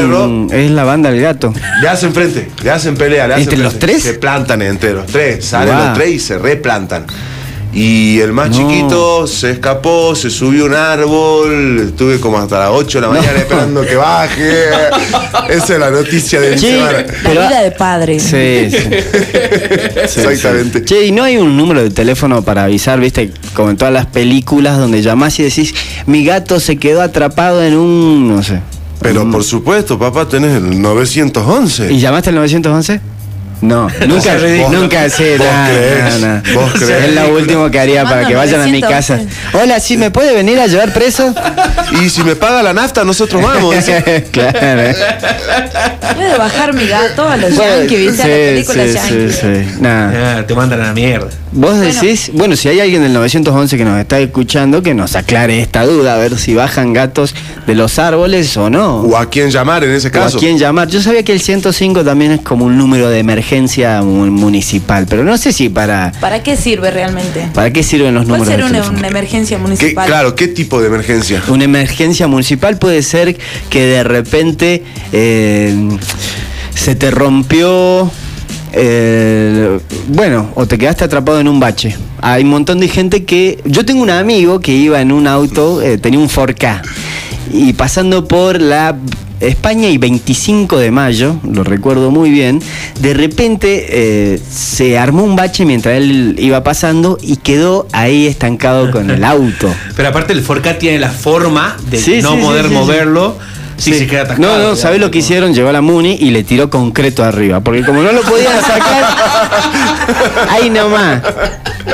perro, 0.49 0.59
Es 0.59 0.69
la 0.71 0.83
banda 0.83 1.09
del 1.09 1.21
gato. 1.21 1.53
le 1.81 1.87
hacen 1.87 2.13
frente, 2.13 2.49
le 2.63 2.69
hacen 2.71 2.97
pelea. 2.97 3.27
Le 3.27 3.35
hacen 3.35 3.43
¿Entre 3.43 3.59
los 3.59 3.79
tres? 3.79 4.03
Se 4.03 4.13
plantan 4.15 4.61
entre 4.61 4.93
los 4.93 5.05
tres. 5.05 5.45
Salen 5.45 5.75
los 5.77 5.93
tres 5.93 6.09
y 6.09 6.19
se 6.19 6.37
replantan. 6.37 7.05
Y 7.79 8.19
el 8.21 8.33
más 8.33 8.49
No. 8.49 8.55
chiquito 8.57 9.27
se 9.27 9.51
escapó, 9.51 10.15
se 10.15 10.31
subió 10.31 10.63
a 10.63 10.65
un 10.65 10.73
árbol. 10.73 11.79
Estuve 11.89 12.19
como 12.19 12.39
hasta 12.39 12.57
las 12.57 12.69
8 12.71 12.99
de 12.99 13.07
la 13.07 13.13
mañana 13.13 13.37
esperando 13.37 13.81
que 13.85 13.95
baje. 13.95 14.51
Esa 15.49 15.73
es 15.75 15.79
la 15.79 15.91
noticia 15.91 16.41
de 16.41 16.51
mi 16.53 16.57
Sí, 16.57 16.67
semana. 16.71 17.05
La 17.23 17.29
vida 17.29 17.61
de 17.61 17.69
padre. 17.71 18.19
Sí, 18.19 18.71
sí. 18.71 18.77
Sí, 20.07 20.21
Exactamente. 20.21 20.79
sí. 20.79 20.85
Che, 20.85 21.05
¿y 21.05 21.11
no 21.11 21.23
hay 21.23 21.37
un 21.37 21.55
número 21.55 21.83
de 21.83 21.91
teléfono 21.91 22.41
para 22.41 22.63
avisar, 22.63 22.99
viste, 22.99 23.31
como 23.53 23.69
en 23.69 23.77
todas 23.77 23.93
las 23.93 24.07
películas 24.07 24.77
donde 24.79 25.01
llamás 25.03 25.37
y 25.39 25.43
decís, 25.43 25.73
mi 26.07 26.25
gato 26.25 26.59
se 26.59 26.77
quedó 26.77 27.01
atrapado 27.03 27.61
en 27.63 27.75
un, 27.77 28.27
no 28.35 28.41
sé. 28.41 28.59
Pero 29.01 29.23
Mm. 29.25 29.31
por 29.31 29.43
supuesto, 29.43 29.99
papá, 29.99 30.27
tenés 30.27 30.55
el 30.57 30.81
911. 30.81 31.91
¿Y 31.93 31.99
llamaste 31.99 32.29
al 32.29 32.35
911? 32.37 32.99
No, 33.59 33.87
nunca, 34.07 34.33
Vos- 34.61 34.71
nunca 34.71 35.09
sé, 35.09 35.37
vos 35.37 35.47
nada, 35.47 36.17
nada. 36.19 36.43
vos 36.53 36.71
creés. 36.73 37.05
Es 37.05 37.15
lo 37.15 37.33
último 37.33 37.71
que 37.71 37.79
haría 37.79 38.03
para 38.03 38.27
que 38.27 38.35
vayan 38.35 38.61
a 38.61 38.65
mi 38.65 38.81
911. 38.81 38.87
casa. 39.27 39.57
Hola, 39.59 39.79
¿sí 39.79 39.97
me 39.97 40.11
puede 40.11 40.35
venir 40.35 40.59
a 40.59 40.67
llevar 40.67 40.93
preso? 40.93 41.33
Y 42.03 42.09
si 42.09 42.23
me 42.23 42.35
paga 42.35 42.61
la 42.61 42.73
nafta, 42.73 43.03
nosotros 43.03 43.41
vamos. 43.41 43.73
claro. 44.31 44.93
Puede 46.15 46.37
bajar 46.37 46.73
mi 46.75 46.85
gato 46.87 47.27
a 47.27 47.35
los 47.37 47.55
yankees, 47.55 47.99
¿viste? 48.11 48.21
a 48.23 48.27
las 48.27 48.37
películas 48.37 48.87
sí, 48.87 48.93
yankees. 48.93 49.35
sí, 49.35 49.47
sí. 49.73 49.77
Nada. 49.81 50.37
Ah, 50.39 50.43
te 50.45 50.53
mandan 50.53 50.81
a 50.81 50.87
la 50.87 50.93
mierda. 50.93 51.27
Vos 51.51 51.75
Bueno. 51.77 51.81
decís, 51.93 52.29
bueno, 52.33 52.55
si 52.55 52.69
hay 52.69 52.79
alguien 52.79 53.01
del 53.01 53.13
911 53.13 53.75
que 53.77 53.85
nos 53.85 53.99
está 53.99 54.19
escuchando, 54.19 54.83
que 54.83 54.93
nos 54.93 55.15
aclare 55.15 55.59
esta 55.61 55.83
duda, 55.85 56.13
a 56.13 56.17
ver 56.17 56.37
si 56.37 56.53
bajan 56.53 56.93
gatos 56.93 57.33
de 57.65 57.73
los 57.73 57.97
árboles 57.97 58.55
o 58.57 58.69
no. 58.69 58.97
O 59.01 59.17
a 59.17 59.29
quién 59.29 59.49
llamar 59.49 59.83
en 59.83 59.91
ese 59.91 60.07
O 60.07 60.11
a 60.11 60.13
caso. 60.13 60.37
quién 60.39 60.59
llamar. 60.59 60.87
Yo 60.89 61.01
sabía 61.01 61.23
que 61.23 61.31
el 61.31 61.41
105 61.41 62.03
también 62.03 62.33
es 62.33 62.41
como 62.41 62.65
un 62.65 62.77
número 62.77 63.09
de 63.09 63.17
emergencia 63.19 63.46
mu- 64.03 64.27
municipal, 64.31 65.05
pero 65.09 65.23
no 65.23 65.37
sé 65.37 65.51
si 65.53 65.69
para... 65.69 66.11
¿Para 66.19 66.43
qué 66.43 66.55
sirve 66.57 66.91
realmente? 66.91 67.47
¿Para 67.53 67.71
qué 67.71 67.81
sirven 67.83 68.13
los 68.13 68.25
Puede 68.25 68.39
números 68.41 68.69
ser 68.71 68.81
de 68.83 68.89
una, 68.97 69.07
emergencia 69.07 69.57
¿Qué- 69.57 69.61
municipal. 69.63 70.05
claro, 70.05 70.35
¿qué 70.35 70.47
tipo 70.47 70.81
de 70.81 70.87
emergencia? 70.87 71.41
Una 71.47 71.63
emergencia 71.63 72.27
municipal 72.27 72.77
puede 72.77 73.01
ser 73.03 73.37
que 73.69 73.85
de 73.85 74.03
repente 74.03 74.83
eh, 75.13 75.73
se 76.75 76.95
te 76.95 77.09
rompió. 77.11 78.11
eh, 78.73 79.79
bueno, 80.09 80.49
o 80.55 80.65
te 80.67 80.77
quedaste 80.77 81.03
atrapado 81.05 81.39
en 81.39 81.47
un 81.47 81.59
bache. 81.59 81.95
Hay 82.21 82.43
un 82.43 82.49
montón 82.49 82.79
de 82.79 82.87
gente 82.87 83.23
que. 83.23 83.59
Yo 83.65 83.85
tengo 83.85 84.01
un 84.03 84.09
amigo 84.09 84.59
que 84.59 84.73
iba 84.73 84.99
en 85.01 85.11
un 85.11 85.25
auto, 85.27 85.81
eh, 85.81 85.97
tenía 85.97 86.19
un 86.19 86.29
4K, 86.29 86.81
y 87.53 87.73
pasando 87.73 88.27
por 88.27 88.59
la 88.61 88.95
España 89.39 89.87
y 89.89 89.97
25 89.97 90.77
de 90.77 90.91
mayo, 90.91 91.35
lo 91.49 91.63
recuerdo 91.63 92.09
muy 92.11 92.29
bien, 92.31 92.61
de 92.99 93.13
repente 93.13 93.85
eh, 93.89 94.41
se 94.51 94.97
armó 94.97 95.23
un 95.23 95.35
bache 95.35 95.63
mientras 95.65 95.95
él 95.97 96.35
iba 96.39 96.63
pasando 96.63 97.17
y 97.21 97.37
quedó 97.37 97.87
ahí 97.91 98.25
estancado 98.27 98.89
con 98.91 99.09
el 99.11 99.23
auto. 99.25 99.73
Pero 99.95 100.09
aparte 100.09 100.33
el 100.33 100.41
Forcat 100.41 100.79
tiene 100.79 100.99
la 100.99 101.09
forma 101.09 101.77
de 101.89 101.97
Sí, 101.99 102.19
no 102.21 102.33
sí, 102.35 102.41
poder 102.41 102.63
sí, 102.65 102.69
sí, 102.69 102.75
moverlo 102.75 103.37
si 103.77 103.93
Sí. 103.93 103.99
se 103.99 104.07
queda 104.07 104.21
atascado. 104.23 104.41
No, 104.47 104.53
no, 104.53 104.57
digamos, 104.59 104.79
¿sabés 104.79 104.99
lo 104.99 105.11
que 105.11 105.19
hicieron? 105.19 105.53
Llegó 105.53 105.69
a 105.69 105.71
la 105.71 105.81
Muni 105.81 106.17
y 106.19 106.31
le 106.31 106.43
tiró 106.43 106.67
concreto 106.71 107.23
arriba. 107.23 107.59
Porque 107.59 107.83
como 107.83 108.01
no 108.01 108.11
lo 108.11 108.21
podían 108.21 108.59
sacar, 108.59 109.05
ahí 110.49 110.71
nomás. 110.71 111.21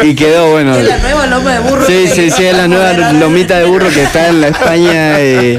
Y 0.02 0.16
quedó 0.16 0.52
bueno. 0.52 0.76
Es 0.76 0.88
la 0.88 0.98
nueva 1.00 1.28
loma 1.28 1.52
de 1.56 1.60
burro. 1.60 1.86
Sí, 1.86 2.06
sí, 2.08 2.32
sí, 2.32 2.46
es 2.46 2.56
la 2.56 2.70
nueva 2.70 2.94
lomita 3.12 3.60
de 3.60 3.66
burro 3.66 3.90
que 3.90 4.04
está 4.04 4.30
en 4.30 4.40
la 4.42 4.48
España 4.48 5.20
eh, 5.20 5.58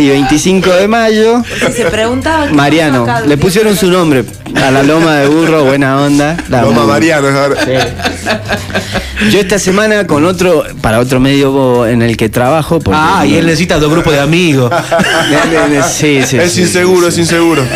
y 0.00 0.08
25 0.08 0.70
de 0.70 0.88
mayo. 0.88 1.42
Si 1.44 1.72
se 1.72 1.84
preguntaba. 1.86 2.46
¿qué 2.46 2.54
Mariano, 2.54 3.06
le 3.26 3.36
pusieron 3.36 3.76
su 3.76 3.90
nombre 3.90 4.24
a 4.56 4.70
la 4.70 4.82
loma 4.82 5.16
de 5.16 5.28
burro, 5.28 5.64
buena 5.64 6.00
onda. 6.02 6.36
La 6.48 6.62
Loma. 6.62 6.84
Mariano 6.84 7.28
es 7.28 7.34
ahora. 7.34 7.56
Yo 9.30 9.38
esta 9.40 9.58
semana 9.58 10.06
con 10.06 10.24
otro, 10.24 10.64
para 10.80 10.98
otro 10.98 11.20
medio 11.20 11.86
en 11.86 12.00
el 12.02 12.16
que 12.16 12.28
trabajo. 12.28 12.80
porque- 12.80 12.98
Ah, 13.00 13.24
y 13.26 13.34
él 13.36 13.46
necesita 13.46 13.78
dos 13.78 13.90
grupos 13.90 14.12
de 14.12 14.20
amigos. 14.20 14.72
Sí, 15.90 16.20
sí, 16.26 16.36
Es 16.38 16.52
sí, 16.52 16.62
inseguro, 16.62 17.10
sí, 17.10 17.20
es 17.20 17.28
inseguro. 17.30 17.62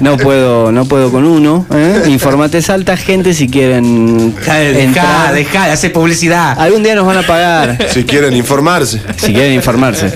No 0.00 0.16
puedo, 0.16 0.72
no 0.72 0.86
puedo 0.86 1.10
con 1.12 1.24
uno. 1.26 1.66
¿eh? 1.74 2.04
Informate 2.08 2.62
salta, 2.62 2.96
gente, 2.96 3.34
si 3.34 3.48
quieren. 3.50 4.34
Deja, 4.34 5.30
deja, 5.32 5.64
hacer 5.72 5.92
publicidad. 5.92 6.58
Algún 6.58 6.82
día 6.82 6.94
nos 6.94 7.04
van 7.06 7.18
a 7.18 7.22
pagar. 7.22 7.76
Si 7.92 8.04
quieren 8.04 8.34
informarse. 8.34 8.98
Si 9.18 9.32
quieren 9.34 9.52
informarse. 9.52 10.10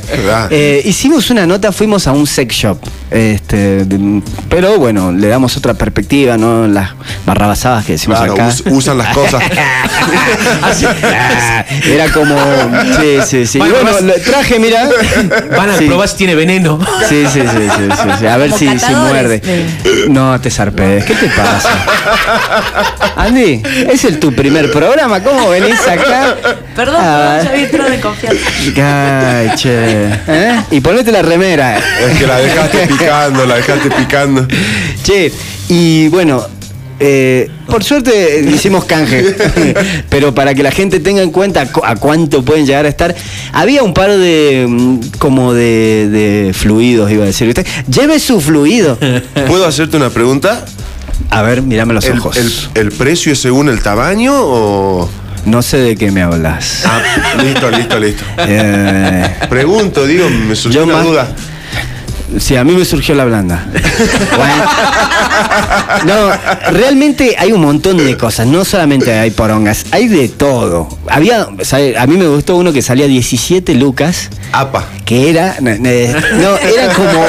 Eh, 0.51 0.81
hicimos 0.87 1.29
una 1.31 1.47
nota, 1.47 1.71
fuimos 1.71 2.07
a 2.07 2.13
un 2.13 2.27
sex 2.27 2.55
shop. 2.55 2.79
Este, 3.15 3.87
pero 4.49 4.77
bueno, 4.79 5.13
le 5.13 5.29
damos 5.29 5.57
otra 5.57 5.75
perspectiva, 5.75 6.37
¿no? 6.37 6.67
Las 6.67 6.91
barrabasadas 7.25 7.85
que 7.85 7.93
decimos 7.93 8.19
Claro, 8.19 8.33
acá. 8.35 8.49
us- 8.49 8.65
usan 8.67 8.99
las 8.99 9.15
cosas. 9.15 9.41
Ah, 10.63 11.65
Era 11.87 12.09
como. 12.13 12.37
Sí, 13.01 13.19
sí, 13.27 13.47
sí. 13.47 13.59
Y 13.59 13.61
Van 13.61 13.71
bueno, 13.71 14.01
lo 14.03 14.15
traje, 14.15 14.59
mira. 14.59 14.89
Van 15.57 15.71
a 15.71 15.79
Sí. 15.79 15.87
probar 15.87 16.09
si 16.09 16.17
tiene 16.17 16.35
veneno. 16.35 16.79
Sí, 17.09 17.25
sí, 17.33 17.41
sí, 17.41 17.47
sí, 17.49 17.89
sí, 17.91 18.09
sí. 18.21 18.27
A 18.27 18.37
ver 18.37 18.51
Como 18.51 18.59
si, 18.59 18.79
si 18.79 18.95
muerde. 18.95 19.41
de- 19.41 20.07
No 20.09 20.41
te 20.41 20.51
zarpedes. 20.51 21.05
¿Qué 21.05 21.15
te 21.15 21.29
pasa? 21.29 21.71
Andy, 23.17 23.63
es 23.91 24.05
el 24.05 24.19
tu 24.19 24.33
primer 24.35 24.71
programa. 24.73 25.23
¿Cómo 25.23 25.49
venís 25.51 25.81
acá? 25.87 26.37
Perdón, 26.75 27.01
Ah, 27.01 27.41
de 27.43 28.01
confianza. 28.01 28.41
Ay, 29.39 29.51
che. 29.57 30.09
¿Eh? 30.29 30.61
Y 30.73 30.81
ponete 30.81 31.13
la 31.13 31.23
remera. 31.23 31.79
Es 31.79 32.19
que 32.19 32.27
la 32.27 32.39
dejaste 32.39 32.89
picando, 33.05 33.47
la 33.47 33.57
dejaste 33.57 33.91
picando. 33.91 34.47
Che, 35.03 35.33
y 35.69 36.09
bueno, 36.09 36.45
eh, 37.01 37.51
por 37.67 37.83
suerte 37.85 38.45
hicimos 38.53 38.85
canje, 38.85 39.35
pero 40.09 40.35
para 40.35 40.55
que 40.55 40.63
la 40.63 40.71
gente 40.71 41.01
tenga 41.01 41.23
en 41.23 41.31
cuenta 41.31 41.67
cu- 41.71 41.83
a 41.85 41.97
cuánto 41.97 42.45
pueden 42.45 42.67
llegar 42.67 42.87
a 42.87 42.89
estar, 42.89 43.15
había 43.53 43.83
un 43.83 43.93
par 43.95 44.11
de 44.17 44.67
mm, 44.69 44.99
como 45.19 45.53
de, 45.55 46.09
de 46.11 46.53
fluidos, 46.55 47.11
iba 47.11 47.25
a 47.25 47.27
decir 47.27 47.49
usted. 47.49 47.67
Lleve 47.91 48.19
su 48.19 48.41
fluido. 48.41 48.99
¿Puedo 49.49 49.67
hacerte 49.67 49.97
una 49.97 50.11
pregunta? 50.11 50.65
A 51.31 51.43
ver, 51.43 51.63
mírame 51.63 51.95
los 51.95 52.05
¿El, 52.07 52.19
ojos. 52.19 52.37
el- 52.37 52.53
el 52.75 52.93
precio 52.93 53.33
es 53.33 53.41
según 53.41 53.69
el 53.69 53.83
tamaño 53.83 54.33
o.? 54.37 55.11
No 55.47 55.61
sé 55.61 55.77
de 55.77 55.95
qué 55.95 56.11
me 56.11 56.23
hablas. 56.23 56.85
Ah, 56.87 57.03
listo, 57.43 57.71
listo, 57.71 57.99
listo. 58.01 58.25
Eh, 58.39 59.29
Pregunto, 59.51 60.07
digo, 60.07 60.27
me 60.31 60.57
surgió 60.57 60.81
Yo 60.81 60.85
una 60.87 60.95
más- 60.95 61.05
duda. 61.05 61.29
Sí, 62.39 62.57
a 62.57 62.65
mí 62.65 62.73
me 62.73 62.85
surgió 62.85 63.15
la 63.15 63.25
blanda. 63.25 63.67
Bueno. 64.37 64.65
No, 66.07 66.31
realmente 66.73 67.37
hay 67.39 67.53
un 67.53 67.63
montón 67.63 67.97
de 67.97 68.17
cosas. 68.17 68.47
No 68.47 68.65
solamente 68.65 69.13
hay 69.13 69.31
porongas, 69.31 69.87
hay 69.91 70.09
de 70.09 70.29
todo. 70.29 70.89
Había, 71.09 71.47
¿sabe? 71.63 71.97
a 71.97 72.07
mí 72.07 72.17
me 72.17 72.27
gustó 72.27 72.57
uno 72.57 72.73
que 72.73 72.83
salía 72.83 73.07
17 73.07 73.75
lucas, 73.75 74.29
Apa. 74.53 74.85
que 75.05 75.31
era, 75.31 75.57
no, 75.61 75.69
era 75.71 76.93
como 76.95 77.25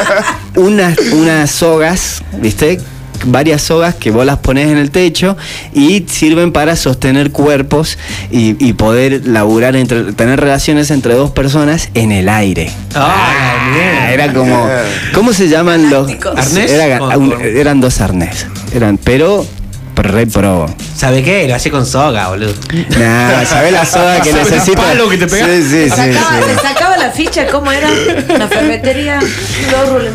unas, 0.68 0.98
unas 1.14 1.52
sogas, 1.52 2.22
¿viste? 2.40 2.80
Varias 3.26 3.62
sogas 3.62 3.96
que 3.96 4.12
vos 4.12 4.26
las 4.26 4.38
pones 4.40 4.70
en 4.70 4.78
el 4.78 4.92
techo 4.92 5.36
y 5.74 6.06
sirven 6.10 6.52
para 6.52 6.76
sostener 6.76 7.32
cuerpos 7.32 7.98
y, 8.32 8.56
y 8.66 8.74
poder 8.74 9.28
laburar 9.28 9.76
entre, 9.76 10.14
tener 10.14 10.40
relaciones 10.40 10.92
entre 10.92 11.14
dos 11.16 11.32
personas 11.32 11.90
en 11.94 12.12
el 12.12 12.30
aire. 12.30 12.72
Ah, 12.96 13.72
bien. 13.74 14.14
Era 14.14 14.34
como. 14.34 14.68
¿Cómo 15.14 15.34
se 15.34 15.50
llaman 15.50 15.90
los. 15.90 16.10
¿Arnés? 16.36 16.72
Era- 16.72 17.00
eran 17.44 17.82
dos 17.82 18.02
arnés. 18.02 18.48
Eran, 18.74 18.98
pero. 18.98 19.46
Re 19.96 20.28
pro. 20.28 20.68
¿Sabe 20.96 21.24
qué? 21.24 21.48
Lo 21.48 21.56
hacía 21.56 21.72
con 21.72 21.86
soga, 21.86 22.30
boludo. 22.30 22.54
Nah, 23.00 23.46
¿sabés 23.46 23.72
la 23.72 23.86
soga 23.86 24.22
que 24.22 24.30
¿Sabés 24.32 24.48
el 24.48 24.54
necesita? 24.54 24.82
palo 24.82 25.10
que 25.10 25.18
te 25.18 25.28
pega? 25.28 25.46
Sí, 25.48 25.62
sí, 25.64 25.84
sí. 25.84 25.90
Sacaba, 25.90 26.42
sí. 26.42 26.48
le 26.48 26.56
sacaba 26.62 26.98
la 26.98 27.12
ficha, 27.12 27.48
¿cómo 27.48 27.72
era? 27.72 27.90
Una 28.34 28.48
ferretería. 28.48 29.20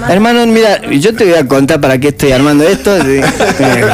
Hermano, 0.09 0.47
mira, 0.47 0.81
yo 0.91 1.15
te 1.15 1.25
voy 1.25 1.35
a 1.35 1.47
contar 1.47 1.81
para 1.81 1.99
qué 1.99 2.09
estoy 2.09 2.33
armando 2.33 2.65
esto. 2.65 2.97
Sí. 3.03 3.21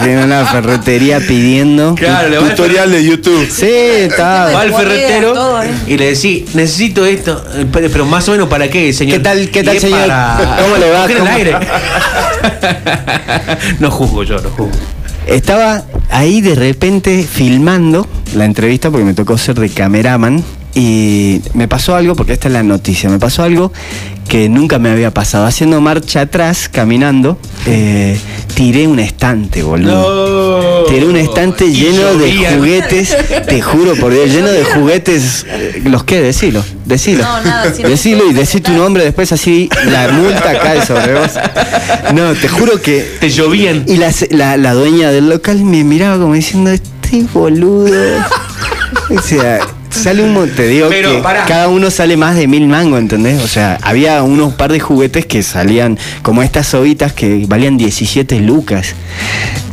En 0.05 0.19
una 0.19 0.45
ferretería 0.47 1.21
pidiendo. 1.21 1.95
Claro, 1.95 2.41
al 2.43 2.49
Tutorial 2.51 2.91
de 2.91 3.05
YouTube. 3.05 3.49
Sí, 3.51 3.67
está. 3.69 4.51
Va 4.53 4.61
al 4.63 4.75
ferretero 4.75 5.33
todo, 5.33 5.63
¿eh? 5.63 5.71
Y 5.87 5.97
le 5.97 6.15
decís, 6.15 6.55
necesito 6.55 7.05
esto, 7.07 7.45
pero 7.73 8.05
más 8.07 8.29
o 8.29 8.33
menos 8.33 8.49
para 8.49 8.69
qué, 8.69 8.93
señor. 8.93 9.19
¿Qué 9.19 9.25
tal- 9.25 9.51
qué 9.51 9.63
tal, 9.63 9.79
señor? 9.81 10.07
para 10.09 10.59
¿Cómo 10.63 10.77
le 10.77 10.91
va? 10.91 11.03
coger 11.03 11.17
el 11.17 11.23
¿Cómo- 11.23 11.35
aire. 11.35 11.57
no 13.81 13.91
juzgo 13.91 14.23
yo, 14.25 14.39
no 14.41 14.51
juzgo. 14.51 14.71
Estaba 15.27 15.85
ahí 16.11 16.41
de 16.41 16.55
repente 16.55 17.25
filmando 17.25 18.07
la 18.35 18.45
entrevista 18.45 18.91
porque 18.91 19.05
me 19.05 19.15
tocó 19.15 19.37
ser 19.37 19.59
de 19.59 19.69
cameraman 19.69 20.43
y 20.79 21.41
me 21.55 21.69
pasó 21.69 21.97
algo, 21.97 22.15
porque 22.15 22.35
esta 22.35 22.49
es 22.49 22.53
la 22.53 22.63
noticia, 22.63 23.09
me 23.09 23.19
pasó 23.19 23.43
algo 23.43 23.73
que 24.29 24.49
nunca 24.51 24.79
me 24.79 24.91
había 24.91 25.11
pasado. 25.13 25.47
Haciendo 25.47 25.81
marcha 25.81 26.21
atrás, 26.23 26.69
caminando, 26.69 27.39
eh, 27.65 28.19
tiré 28.55 28.87
un 28.87 28.99
estante, 28.99 29.63
boludo. 29.63 30.83
No. 30.83 30.85
Tiré 30.93 31.07
un 31.07 31.17
estante 31.17 31.73
lleno 31.73 32.15
de 32.17 32.33
juguetes, 32.55 33.17
te 33.49 33.63
juro 33.63 33.95
por 33.95 34.13
Dios, 34.13 34.31
lleno 34.31 34.49
de 34.49 34.65
juguetes. 34.65 35.47
eh, 35.49 35.81
¿Los 35.85 36.05
qué? 36.05 36.21
Decilo, 36.21 36.63
decilo. 36.85 37.23
No, 37.25 37.41
nada, 37.43 37.71
decilo 37.71 38.29
y 38.29 38.35
decí 38.35 38.61
tu 38.61 38.73
nombre 38.73 39.03
después 39.05 39.33
así 39.33 39.71
la 39.87 40.09
multa 40.09 40.59
cae 40.61 40.85
sobre 40.85 41.15
vos. 41.19 41.31
No, 42.15 42.35
te 42.35 42.49
juro 42.49 42.83
que 42.83 43.17
Te 43.21 43.31
llovían. 43.31 43.85
y 43.87 43.97
la, 43.97 44.13
la, 44.31 44.57
la 44.59 44.75
dueña 44.75 45.11
del 45.11 45.29
local 45.31 45.65
me 45.65 45.85
miraba 45.85 46.19
como 46.19 46.35
diciendo, 46.35 46.71
este 46.71 47.25
boludo. 47.33 47.89
o 49.17 49.23
sea, 49.23 49.61
sale 49.97 50.23
un 50.23 50.33
mon- 50.33 50.49
te 50.51 50.67
digo 50.69 50.89
Pero, 50.89 51.11
que 51.17 51.19
pará. 51.19 51.45
cada 51.47 51.69
uno 51.69 51.91
sale 51.91 52.17
más 52.17 52.37
de 52.37 52.47
mil 52.47 52.67
mangos, 52.67 52.99
¿entendés? 53.01 53.43
O 53.43 53.49
sea, 53.49 53.79
había 53.83 54.23
unos 54.23 54.55
par 54.55 54.73
de 54.73 54.81
juguetes 54.81 55.27
que 55.27 55.43
salían 55.43 55.99
como 56.23 56.43
estas 56.43 56.67
sobitas 56.69 57.13
que 57.13 57.45
valían 57.49 57.77
17 57.77 58.41
lucas. 58.41 58.95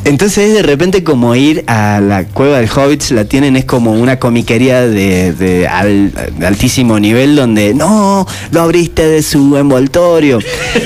Entonces 0.05 0.49
es 0.49 0.53
de 0.53 0.63
repente 0.63 1.01
como 1.03 1.33
ir 1.35 1.63
a 1.67 2.01
la 2.01 2.25
cueva 2.25 2.57
del 2.59 2.69
Hobbits, 2.69 3.11
la 3.11 3.23
tienen, 3.23 3.55
es 3.55 3.63
como 3.63 3.93
una 3.93 4.19
comiquería 4.19 4.81
de, 4.81 5.31
de 5.31 5.65
al- 5.67 6.11
de 6.37 6.45
altísimo 6.45 6.99
nivel 6.99 7.35
donde 7.37 7.73
no, 7.73 8.27
lo 8.51 8.61
abriste 8.61 9.07
de 9.07 9.23
su 9.23 9.55
envoltorio. 9.57 10.39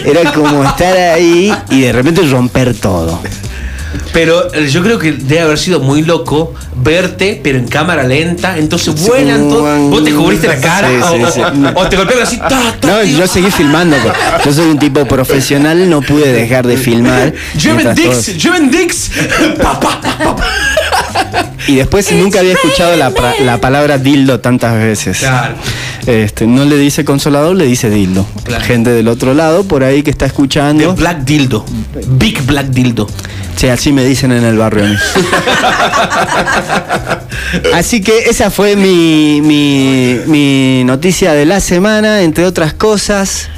Era 0.05 0.31
como 0.33 0.63
estar 0.63 0.95
ahí 0.95 1.51
y 1.71 1.81
de 1.81 1.93
repente 1.93 2.21
romper 2.29 2.75
todo. 2.75 3.19
Pero 4.13 4.53
eh, 4.53 4.67
yo 4.69 4.81
creo 4.83 4.97
que 4.99 5.11
debe 5.13 5.41
haber 5.41 5.57
sido 5.59 5.79
muy 5.79 6.01
loco 6.01 6.53
verte, 6.75 7.39
pero 7.43 7.57
en 7.59 7.67
cámara 7.67 8.03
lenta. 8.03 8.57
Entonces 8.57 8.95
vuelan 9.07 9.49
todo. 9.49 9.89
Vos 9.89 10.03
te 10.03 10.13
cubriste 10.13 10.47
la 10.47 10.59
cara 10.59 10.87
Sí, 10.89 10.95
sí, 11.17 11.23
o, 11.23 11.31
sí. 11.31 11.41
o- 11.41 11.79
o 11.79 11.87
te 11.89 11.95
golpearon 11.97 12.23
así. 12.23 12.37
ta, 12.37 12.47
ta, 12.79 12.87
No, 12.87 12.99
tío. 13.01 13.17
yo 13.19 13.27
seguí 13.27 13.51
filmando. 13.51 13.95
pues. 13.97 14.13
Yo 14.45 14.53
soy 14.53 14.65
un 14.69 14.79
tipo 14.79 15.05
profesional, 15.05 15.89
no 15.89 16.01
pude 16.01 16.31
dejar 16.31 16.65
de 16.67 16.77
filmar. 16.77 17.33
Mientras 17.63 17.95
Dix, 17.95 18.09
todos- 18.09 18.25
lleven 18.43 18.71
Dix. 18.71 19.11
Y 21.67 21.75
después 21.75 22.09
nunca 22.13 22.39
había 22.39 22.53
escuchado 22.53 22.95
la, 22.95 23.11
la 23.43 23.59
palabra 23.59 23.97
dildo 23.97 24.39
tantas 24.39 24.73
veces. 24.75 25.19
Claro. 25.19 25.55
Este, 26.05 26.47
no 26.47 26.63
le 26.63 26.77
dice 26.77 27.03
consolador, 27.03 27.55
le 27.57 27.65
dice 27.65 27.89
dildo. 27.89 28.25
Claro. 28.43 28.63
Gente 28.63 28.91
del 28.91 29.09
otro 29.09 29.33
lado, 29.33 29.65
por 29.65 29.83
ahí 29.83 30.01
que 30.03 30.09
está 30.11 30.25
escuchando. 30.25 30.95
Black 30.95 31.25
Dildo. 31.25 31.65
Big 32.07 32.41
Black 32.45 32.67
Dildo. 32.67 33.07
Sí, 33.57 33.67
así 33.69 33.91
me 33.91 34.05
dicen 34.05 34.31
en 34.31 34.45
el 34.45 34.57
barrio. 34.57 34.85
Así 37.73 38.01
que 38.01 38.29
esa 38.29 38.51
fue 38.51 38.75
mi, 38.75 39.41
mi 39.41 40.83
noticia 40.85 41.33
de 41.33 41.45
la 41.45 41.59
semana, 41.59 42.21
entre 42.21 42.45
otras 42.45 42.73
cosas. 42.73 43.49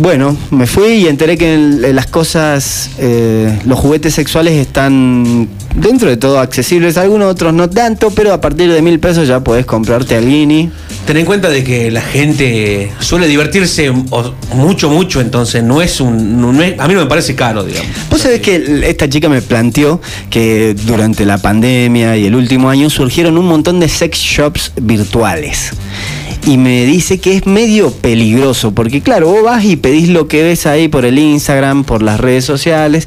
Bueno, 0.00 0.34
me 0.50 0.66
fui 0.66 0.92
y 0.94 1.08
enteré 1.08 1.36
que 1.36 1.58
las 1.92 2.06
cosas, 2.06 2.88
eh, 2.98 3.58
los 3.66 3.78
juguetes 3.78 4.14
sexuales 4.14 4.54
están 4.54 5.46
dentro 5.74 6.08
de 6.08 6.16
todo 6.16 6.38
accesibles, 6.40 6.96
algunos 6.96 7.30
otros 7.30 7.52
no 7.52 7.68
tanto, 7.68 8.10
pero 8.10 8.32
a 8.32 8.40
partir 8.40 8.72
de 8.72 8.80
mil 8.80 8.98
pesos 8.98 9.28
ya 9.28 9.40
podés 9.44 9.66
comprarte 9.66 10.14
al 10.14 10.24
Guini. 10.24 10.70
Ten 11.06 11.18
en 11.18 11.26
cuenta 11.26 11.50
de 11.50 11.62
que 11.62 11.90
la 11.90 12.00
gente 12.00 12.90
suele 13.00 13.26
divertirse 13.28 13.90
mucho, 14.54 14.88
mucho, 14.88 15.20
entonces 15.20 15.62
no 15.62 15.82
es 15.82 16.00
un. 16.00 16.40
no 16.40 16.62
es- 16.62 16.80
a 16.80 16.88
mí 16.88 16.94
no 16.94 17.00
me 17.00 17.06
parece 17.06 17.34
caro, 17.34 17.62
digamos. 17.62 17.90
Vos 18.08 18.22
sabés 18.22 18.40
que 18.40 18.80
esta 18.88 19.06
chica 19.06 19.28
me 19.28 19.42
planteó 19.42 20.00
que 20.30 20.74
durante 20.86 21.26
la 21.26 21.36
pandemia 21.36 22.16
y 22.16 22.24
el 22.24 22.34
último 22.36 22.70
año 22.70 22.88
surgieron 22.88 23.36
un 23.36 23.46
montón 23.46 23.80
de 23.80 23.88
sex 23.90 24.16
shops 24.18 24.72
virtuales. 24.80 25.72
Y 26.46 26.56
me 26.56 26.84
dice 26.84 27.18
que 27.18 27.36
es 27.36 27.46
medio 27.46 27.90
peligroso, 27.92 28.72
porque 28.72 29.02
claro, 29.02 29.28
vos 29.28 29.42
vas 29.42 29.64
y 29.64 29.76
pedís 29.76 30.08
lo 30.08 30.26
que 30.26 30.42
ves 30.42 30.66
ahí 30.66 30.88
por 30.88 31.04
el 31.04 31.18
Instagram, 31.18 31.84
por 31.84 32.02
las 32.02 32.18
redes 32.18 32.44
sociales, 32.44 33.06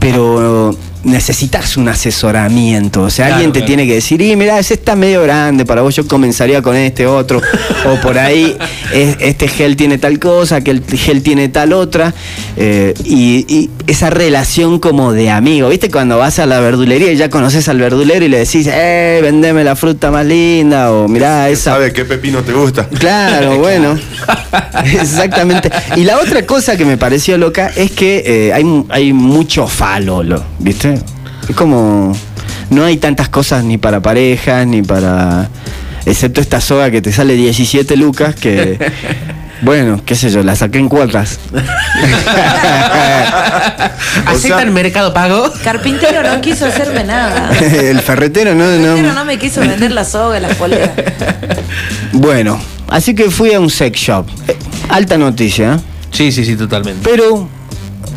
pero 0.00 0.76
necesitas 1.04 1.76
un 1.76 1.88
asesoramiento. 1.88 3.02
O 3.02 3.10
sea, 3.10 3.26
Claro, 3.26 3.36
alguien 3.36 3.52
te 3.52 3.60
claro. 3.60 3.66
tiene 3.66 3.86
que 3.86 3.94
decir, 3.94 4.20
y 4.20 4.34
mira, 4.36 4.58
ese 4.58 4.74
está 4.74 4.96
medio 4.96 5.22
grande, 5.22 5.64
para 5.64 5.82
vos 5.82 5.94
yo 5.94 6.06
comenzaría 6.06 6.62
con 6.62 6.76
este 6.76 7.06
otro. 7.06 7.40
o 7.86 8.00
por 8.00 8.18
ahí, 8.18 8.56
es- 8.92 9.16
este 9.20 9.48
gel 9.48 9.76
tiene 9.76 9.98
tal 9.98 10.18
cosa, 10.18 10.60
que 10.60 10.70
el 10.72 10.82
gel 10.84 11.22
tiene 11.22 11.48
tal 11.48 11.72
otra. 11.72 12.12
eh, 12.56 12.92
y, 13.04 13.46
y 13.48 13.70
esa 13.86 14.10
relación 14.10 14.78
como 14.80 15.12
de 15.12 15.30
amigo. 15.30 15.68
¿Viste 15.68 15.90
cuando 15.90 16.18
vas 16.18 16.38
a 16.40 16.46
la 16.46 16.58
verdulería 16.60 17.12
y 17.12 17.16
ya 17.16 17.30
conoces 17.30 17.68
al 17.68 17.78
verdulero 17.78 18.24
y 18.24 18.28
le 18.28 18.38
decís, 18.38 18.66
eh, 18.70 19.20
vendeme 19.22 19.62
la 19.64 19.76
fruta 19.76 20.10
más 20.10 20.26
linda? 20.26 20.90
O 20.92 21.06
mirá, 21.08 21.48
esa 21.48 21.72
¿Sabes 21.72 21.92
qué 21.92 22.04
pepino 22.04 22.42
te 22.42 22.52
gusta? 22.52 22.88
Claro, 22.88 23.58
bueno. 23.60 23.96
Exactamente. 24.84 25.70
Y 25.96 26.04
la 26.04 26.18
otra 26.18 26.44
cosa 26.46 26.76
que 26.76 26.84
me 26.84 26.96
pareció 26.96 27.36
loca 27.38 27.70
es 27.74 27.90
que 27.92 28.22
eh, 28.26 28.52
hay, 28.52 28.64
hay 28.90 29.12
mucho 29.12 29.66
falo, 29.66 30.22
lo- 30.22 30.44
¿viste? 30.58 30.98
Es 31.48 31.54
como. 31.56 32.16
No 32.70 32.84
hay 32.84 32.98
tantas 32.98 33.28
cosas 33.30 33.64
ni 33.64 33.78
para 33.78 34.00
parejas, 34.00 34.66
ni 34.66 34.82
para. 34.82 35.48
Excepto 36.06 36.40
esta 36.40 36.60
soga 36.60 36.90
que 36.90 37.00
te 37.02 37.12
sale 37.12 37.34
17 37.34 37.96
lucas, 37.96 38.34
que. 38.34 38.78
Bueno, 39.60 40.00
qué 40.06 40.14
sé 40.14 40.30
yo, 40.30 40.44
la 40.44 40.54
saqué 40.54 40.78
en 40.78 40.88
cuotas. 40.88 41.40
¿Aceptan 44.24 44.40
sea- 44.62 44.70
Mercado 44.70 45.12
Pago? 45.12 45.52
Carpintero 45.64 46.22
no 46.22 46.40
quiso 46.40 46.66
hacerme 46.66 47.02
nada. 47.02 47.50
El 47.58 47.98
ferretero 48.00 48.54
no, 48.54 48.64
Carpintero 48.66 49.02
no. 49.08 49.12
no 49.14 49.24
me 49.24 49.36
quiso 49.36 49.60
vender 49.60 49.90
la 49.90 50.04
soga, 50.04 50.38
la 50.38 50.48
polera. 50.50 50.92
Bueno, 52.12 52.60
así 52.88 53.14
que 53.14 53.30
fui 53.30 53.52
a 53.52 53.60
un 53.60 53.70
sex 53.70 53.98
shop. 53.98 54.26
Eh, 54.48 54.56
Alta 54.88 55.18
noticia, 55.18 55.74
¿eh? 55.74 55.78
Sí, 56.10 56.32
sí, 56.32 56.44
sí, 56.44 56.56
totalmente. 56.56 57.08
Pero 57.08 57.48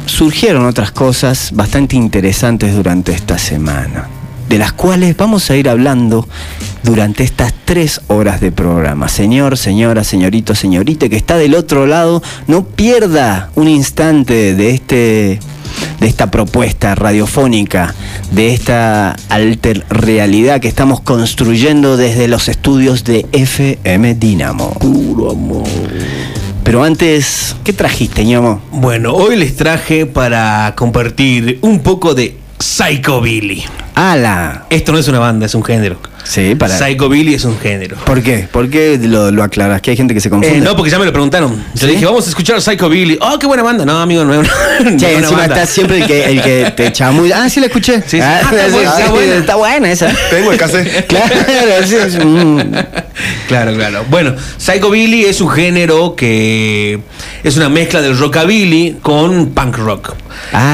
surgieron 0.06 0.66
otras 0.66 0.92
cosas 0.92 1.52
bastante 1.54 1.96
interesantes 1.96 2.76
durante 2.76 3.12
esta 3.12 3.38
semana, 3.38 4.08
de 4.50 4.58
las 4.58 4.74
cuales 4.74 5.16
vamos 5.18 5.50
a 5.50 5.56
ir 5.56 5.70
hablando 5.70 6.28
durante 6.84 7.24
estas 7.24 7.54
tres 7.66 8.02
horas 8.08 8.42
de 8.42 8.52
programa. 8.52 9.08
Señor, 9.08 9.58
señora, 9.58 10.04
señorito, 10.04 10.56
señorita 10.56 11.10
que 11.10 11.16
está 11.16 11.38
del 11.38 11.56
otro 11.56 11.86
lado, 11.86 12.24
no 12.48 12.64
pierda 12.66 13.52
un 13.56 13.68
instante 13.68 14.56
de 14.56 14.72
este 14.72 15.40
de 16.00 16.08
esta 16.08 16.32
propuesta 16.32 16.96
radiofónica, 16.96 17.94
de 18.32 18.54
esta 18.54 19.16
alter 19.30 19.86
realidad 19.90 20.60
que 20.60 20.68
estamos 20.68 21.02
construyendo 21.02 21.98
desde 21.98 22.28
los 22.28 22.48
estudios 22.48 23.04
de 23.04 23.26
FM 23.32 24.16
Dinamo. 24.16 24.72
Puro 24.80 25.32
amor. 25.32 25.68
Pero 26.64 26.84
antes, 26.84 27.56
¿qué 27.64 27.74
trajiste, 27.74 28.24
ñomo? 28.24 28.62
Bueno, 28.72 29.14
hoy 29.14 29.36
les 29.36 29.56
traje 29.56 30.06
para 30.06 30.74
compartir 30.76 31.58
un 31.62 31.80
poco 31.80 32.14
de 32.14 32.38
Psychobilly. 32.60 33.64
¡Ala! 33.96 34.66
Esto 34.70 34.92
no 34.92 35.00
es 35.00 35.08
una 35.08 35.20
banda, 35.20 35.48
es 35.48 35.56
un 35.56 35.64
género. 35.64 35.98
Sí, 36.24 36.56
para. 36.56 36.78
Psychobilly 36.78 37.34
es 37.34 37.46
un 37.46 37.60
género. 37.60 37.98
¿Por 38.06 38.22
qué? 38.22 38.48
¿Por 38.52 38.70
qué 38.70 39.00
lo, 39.02 39.32
lo 39.32 39.44
aclaras? 39.44 39.82
Que 39.82 39.92
hay 39.92 39.98
gente 39.98 40.14
que 40.14 40.22
se 40.22 40.30
confunde. 40.30 40.58
Eh, 40.58 40.62
no, 40.62 40.76
porque 40.76 40.92
ya 40.92 41.00
me 41.00 41.06
lo 41.06 41.12
preguntaron. 41.12 41.56
Yo 41.74 41.88
¿Sí? 41.88 41.94
dije, 41.94 42.06
vamos 42.06 42.26
a 42.26 42.30
escuchar 42.30 42.62
Psychobilly. 42.62 43.18
Oh, 43.22 43.38
qué 43.40 43.48
buena 43.48 43.64
banda. 43.64 43.86
No, 43.86 44.00
amigo, 44.02 44.24
no 44.24 44.34
es 44.42 44.50
una, 44.80 44.98
Che, 44.98 45.14
encima 45.16 45.38
banda. 45.40 45.56
está 45.62 45.66
siempre 45.66 45.98
el 46.00 46.08
que, 46.08 46.26
el 46.26 46.42
que 46.42 46.72
te 46.76 46.92
chamulla. 46.92 47.44
Ah, 47.44 47.50
sí 47.50 47.60
la 47.60 47.66
escuché. 47.68 48.02
Sí, 48.02 48.18
sí. 48.18 48.20
Ah, 48.22 48.42
Ah, 48.44 48.56
está 48.56 48.68
buena, 48.72 48.90
está 49.00 49.12
buena. 49.12 49.36
está 49.36 49.56
buena 49.56 49.92
esa. 49.92 50.16
Tengo 50.30 50.52
el 50.52 50.58
cassette. 50.58 51.06
Claro, 51.08 52.26
mm. 52.26 52.62
Claro, 53.48 53.74
claro. 53.76 54.06
Bueno, 54.10 54.36
Psychobilly 54.58 55.26
es 55.26 55.42
un 55.42 55.50
género 55.50 56.16
que 56.16 57.00
es 57.44 57.58
una 57.58 57.70
mezcla 57.70 58.02
del 58.02 58.18
rockabilly 58.18 58.98
con 59.02 59.52
punk 59.52 59.78
rock. 59.78 60.14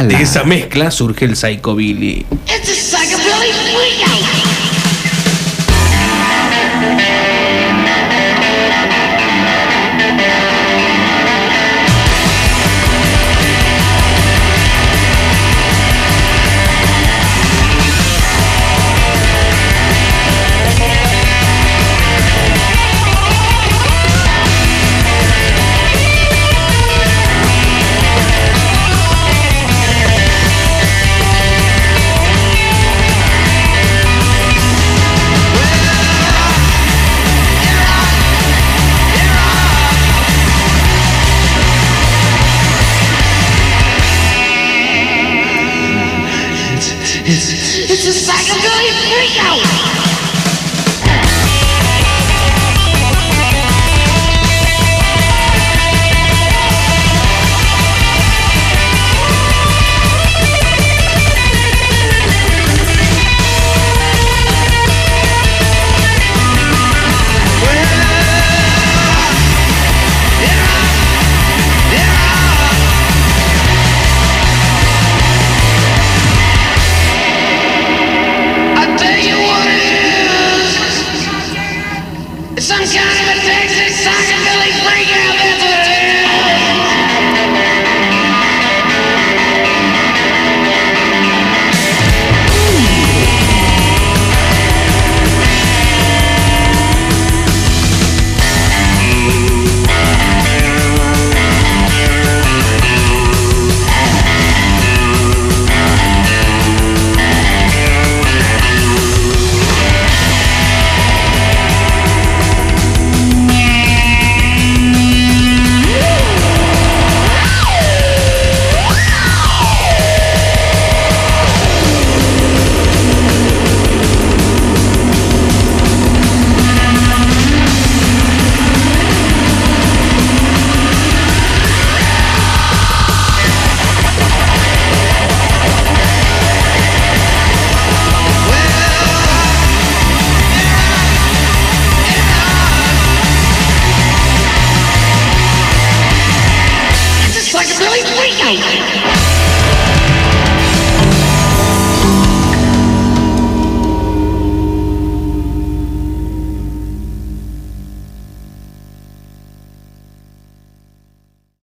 De 0.08 0.22
esa 0.22 0.44
mezcla 0.44 0.92
surge 0.92 1.26
el 1.26 1.36
Psychobilly. 1.36 2.26
It's 2.46 2.70
a 2.70 2.98
psychobilly 3.00 3.27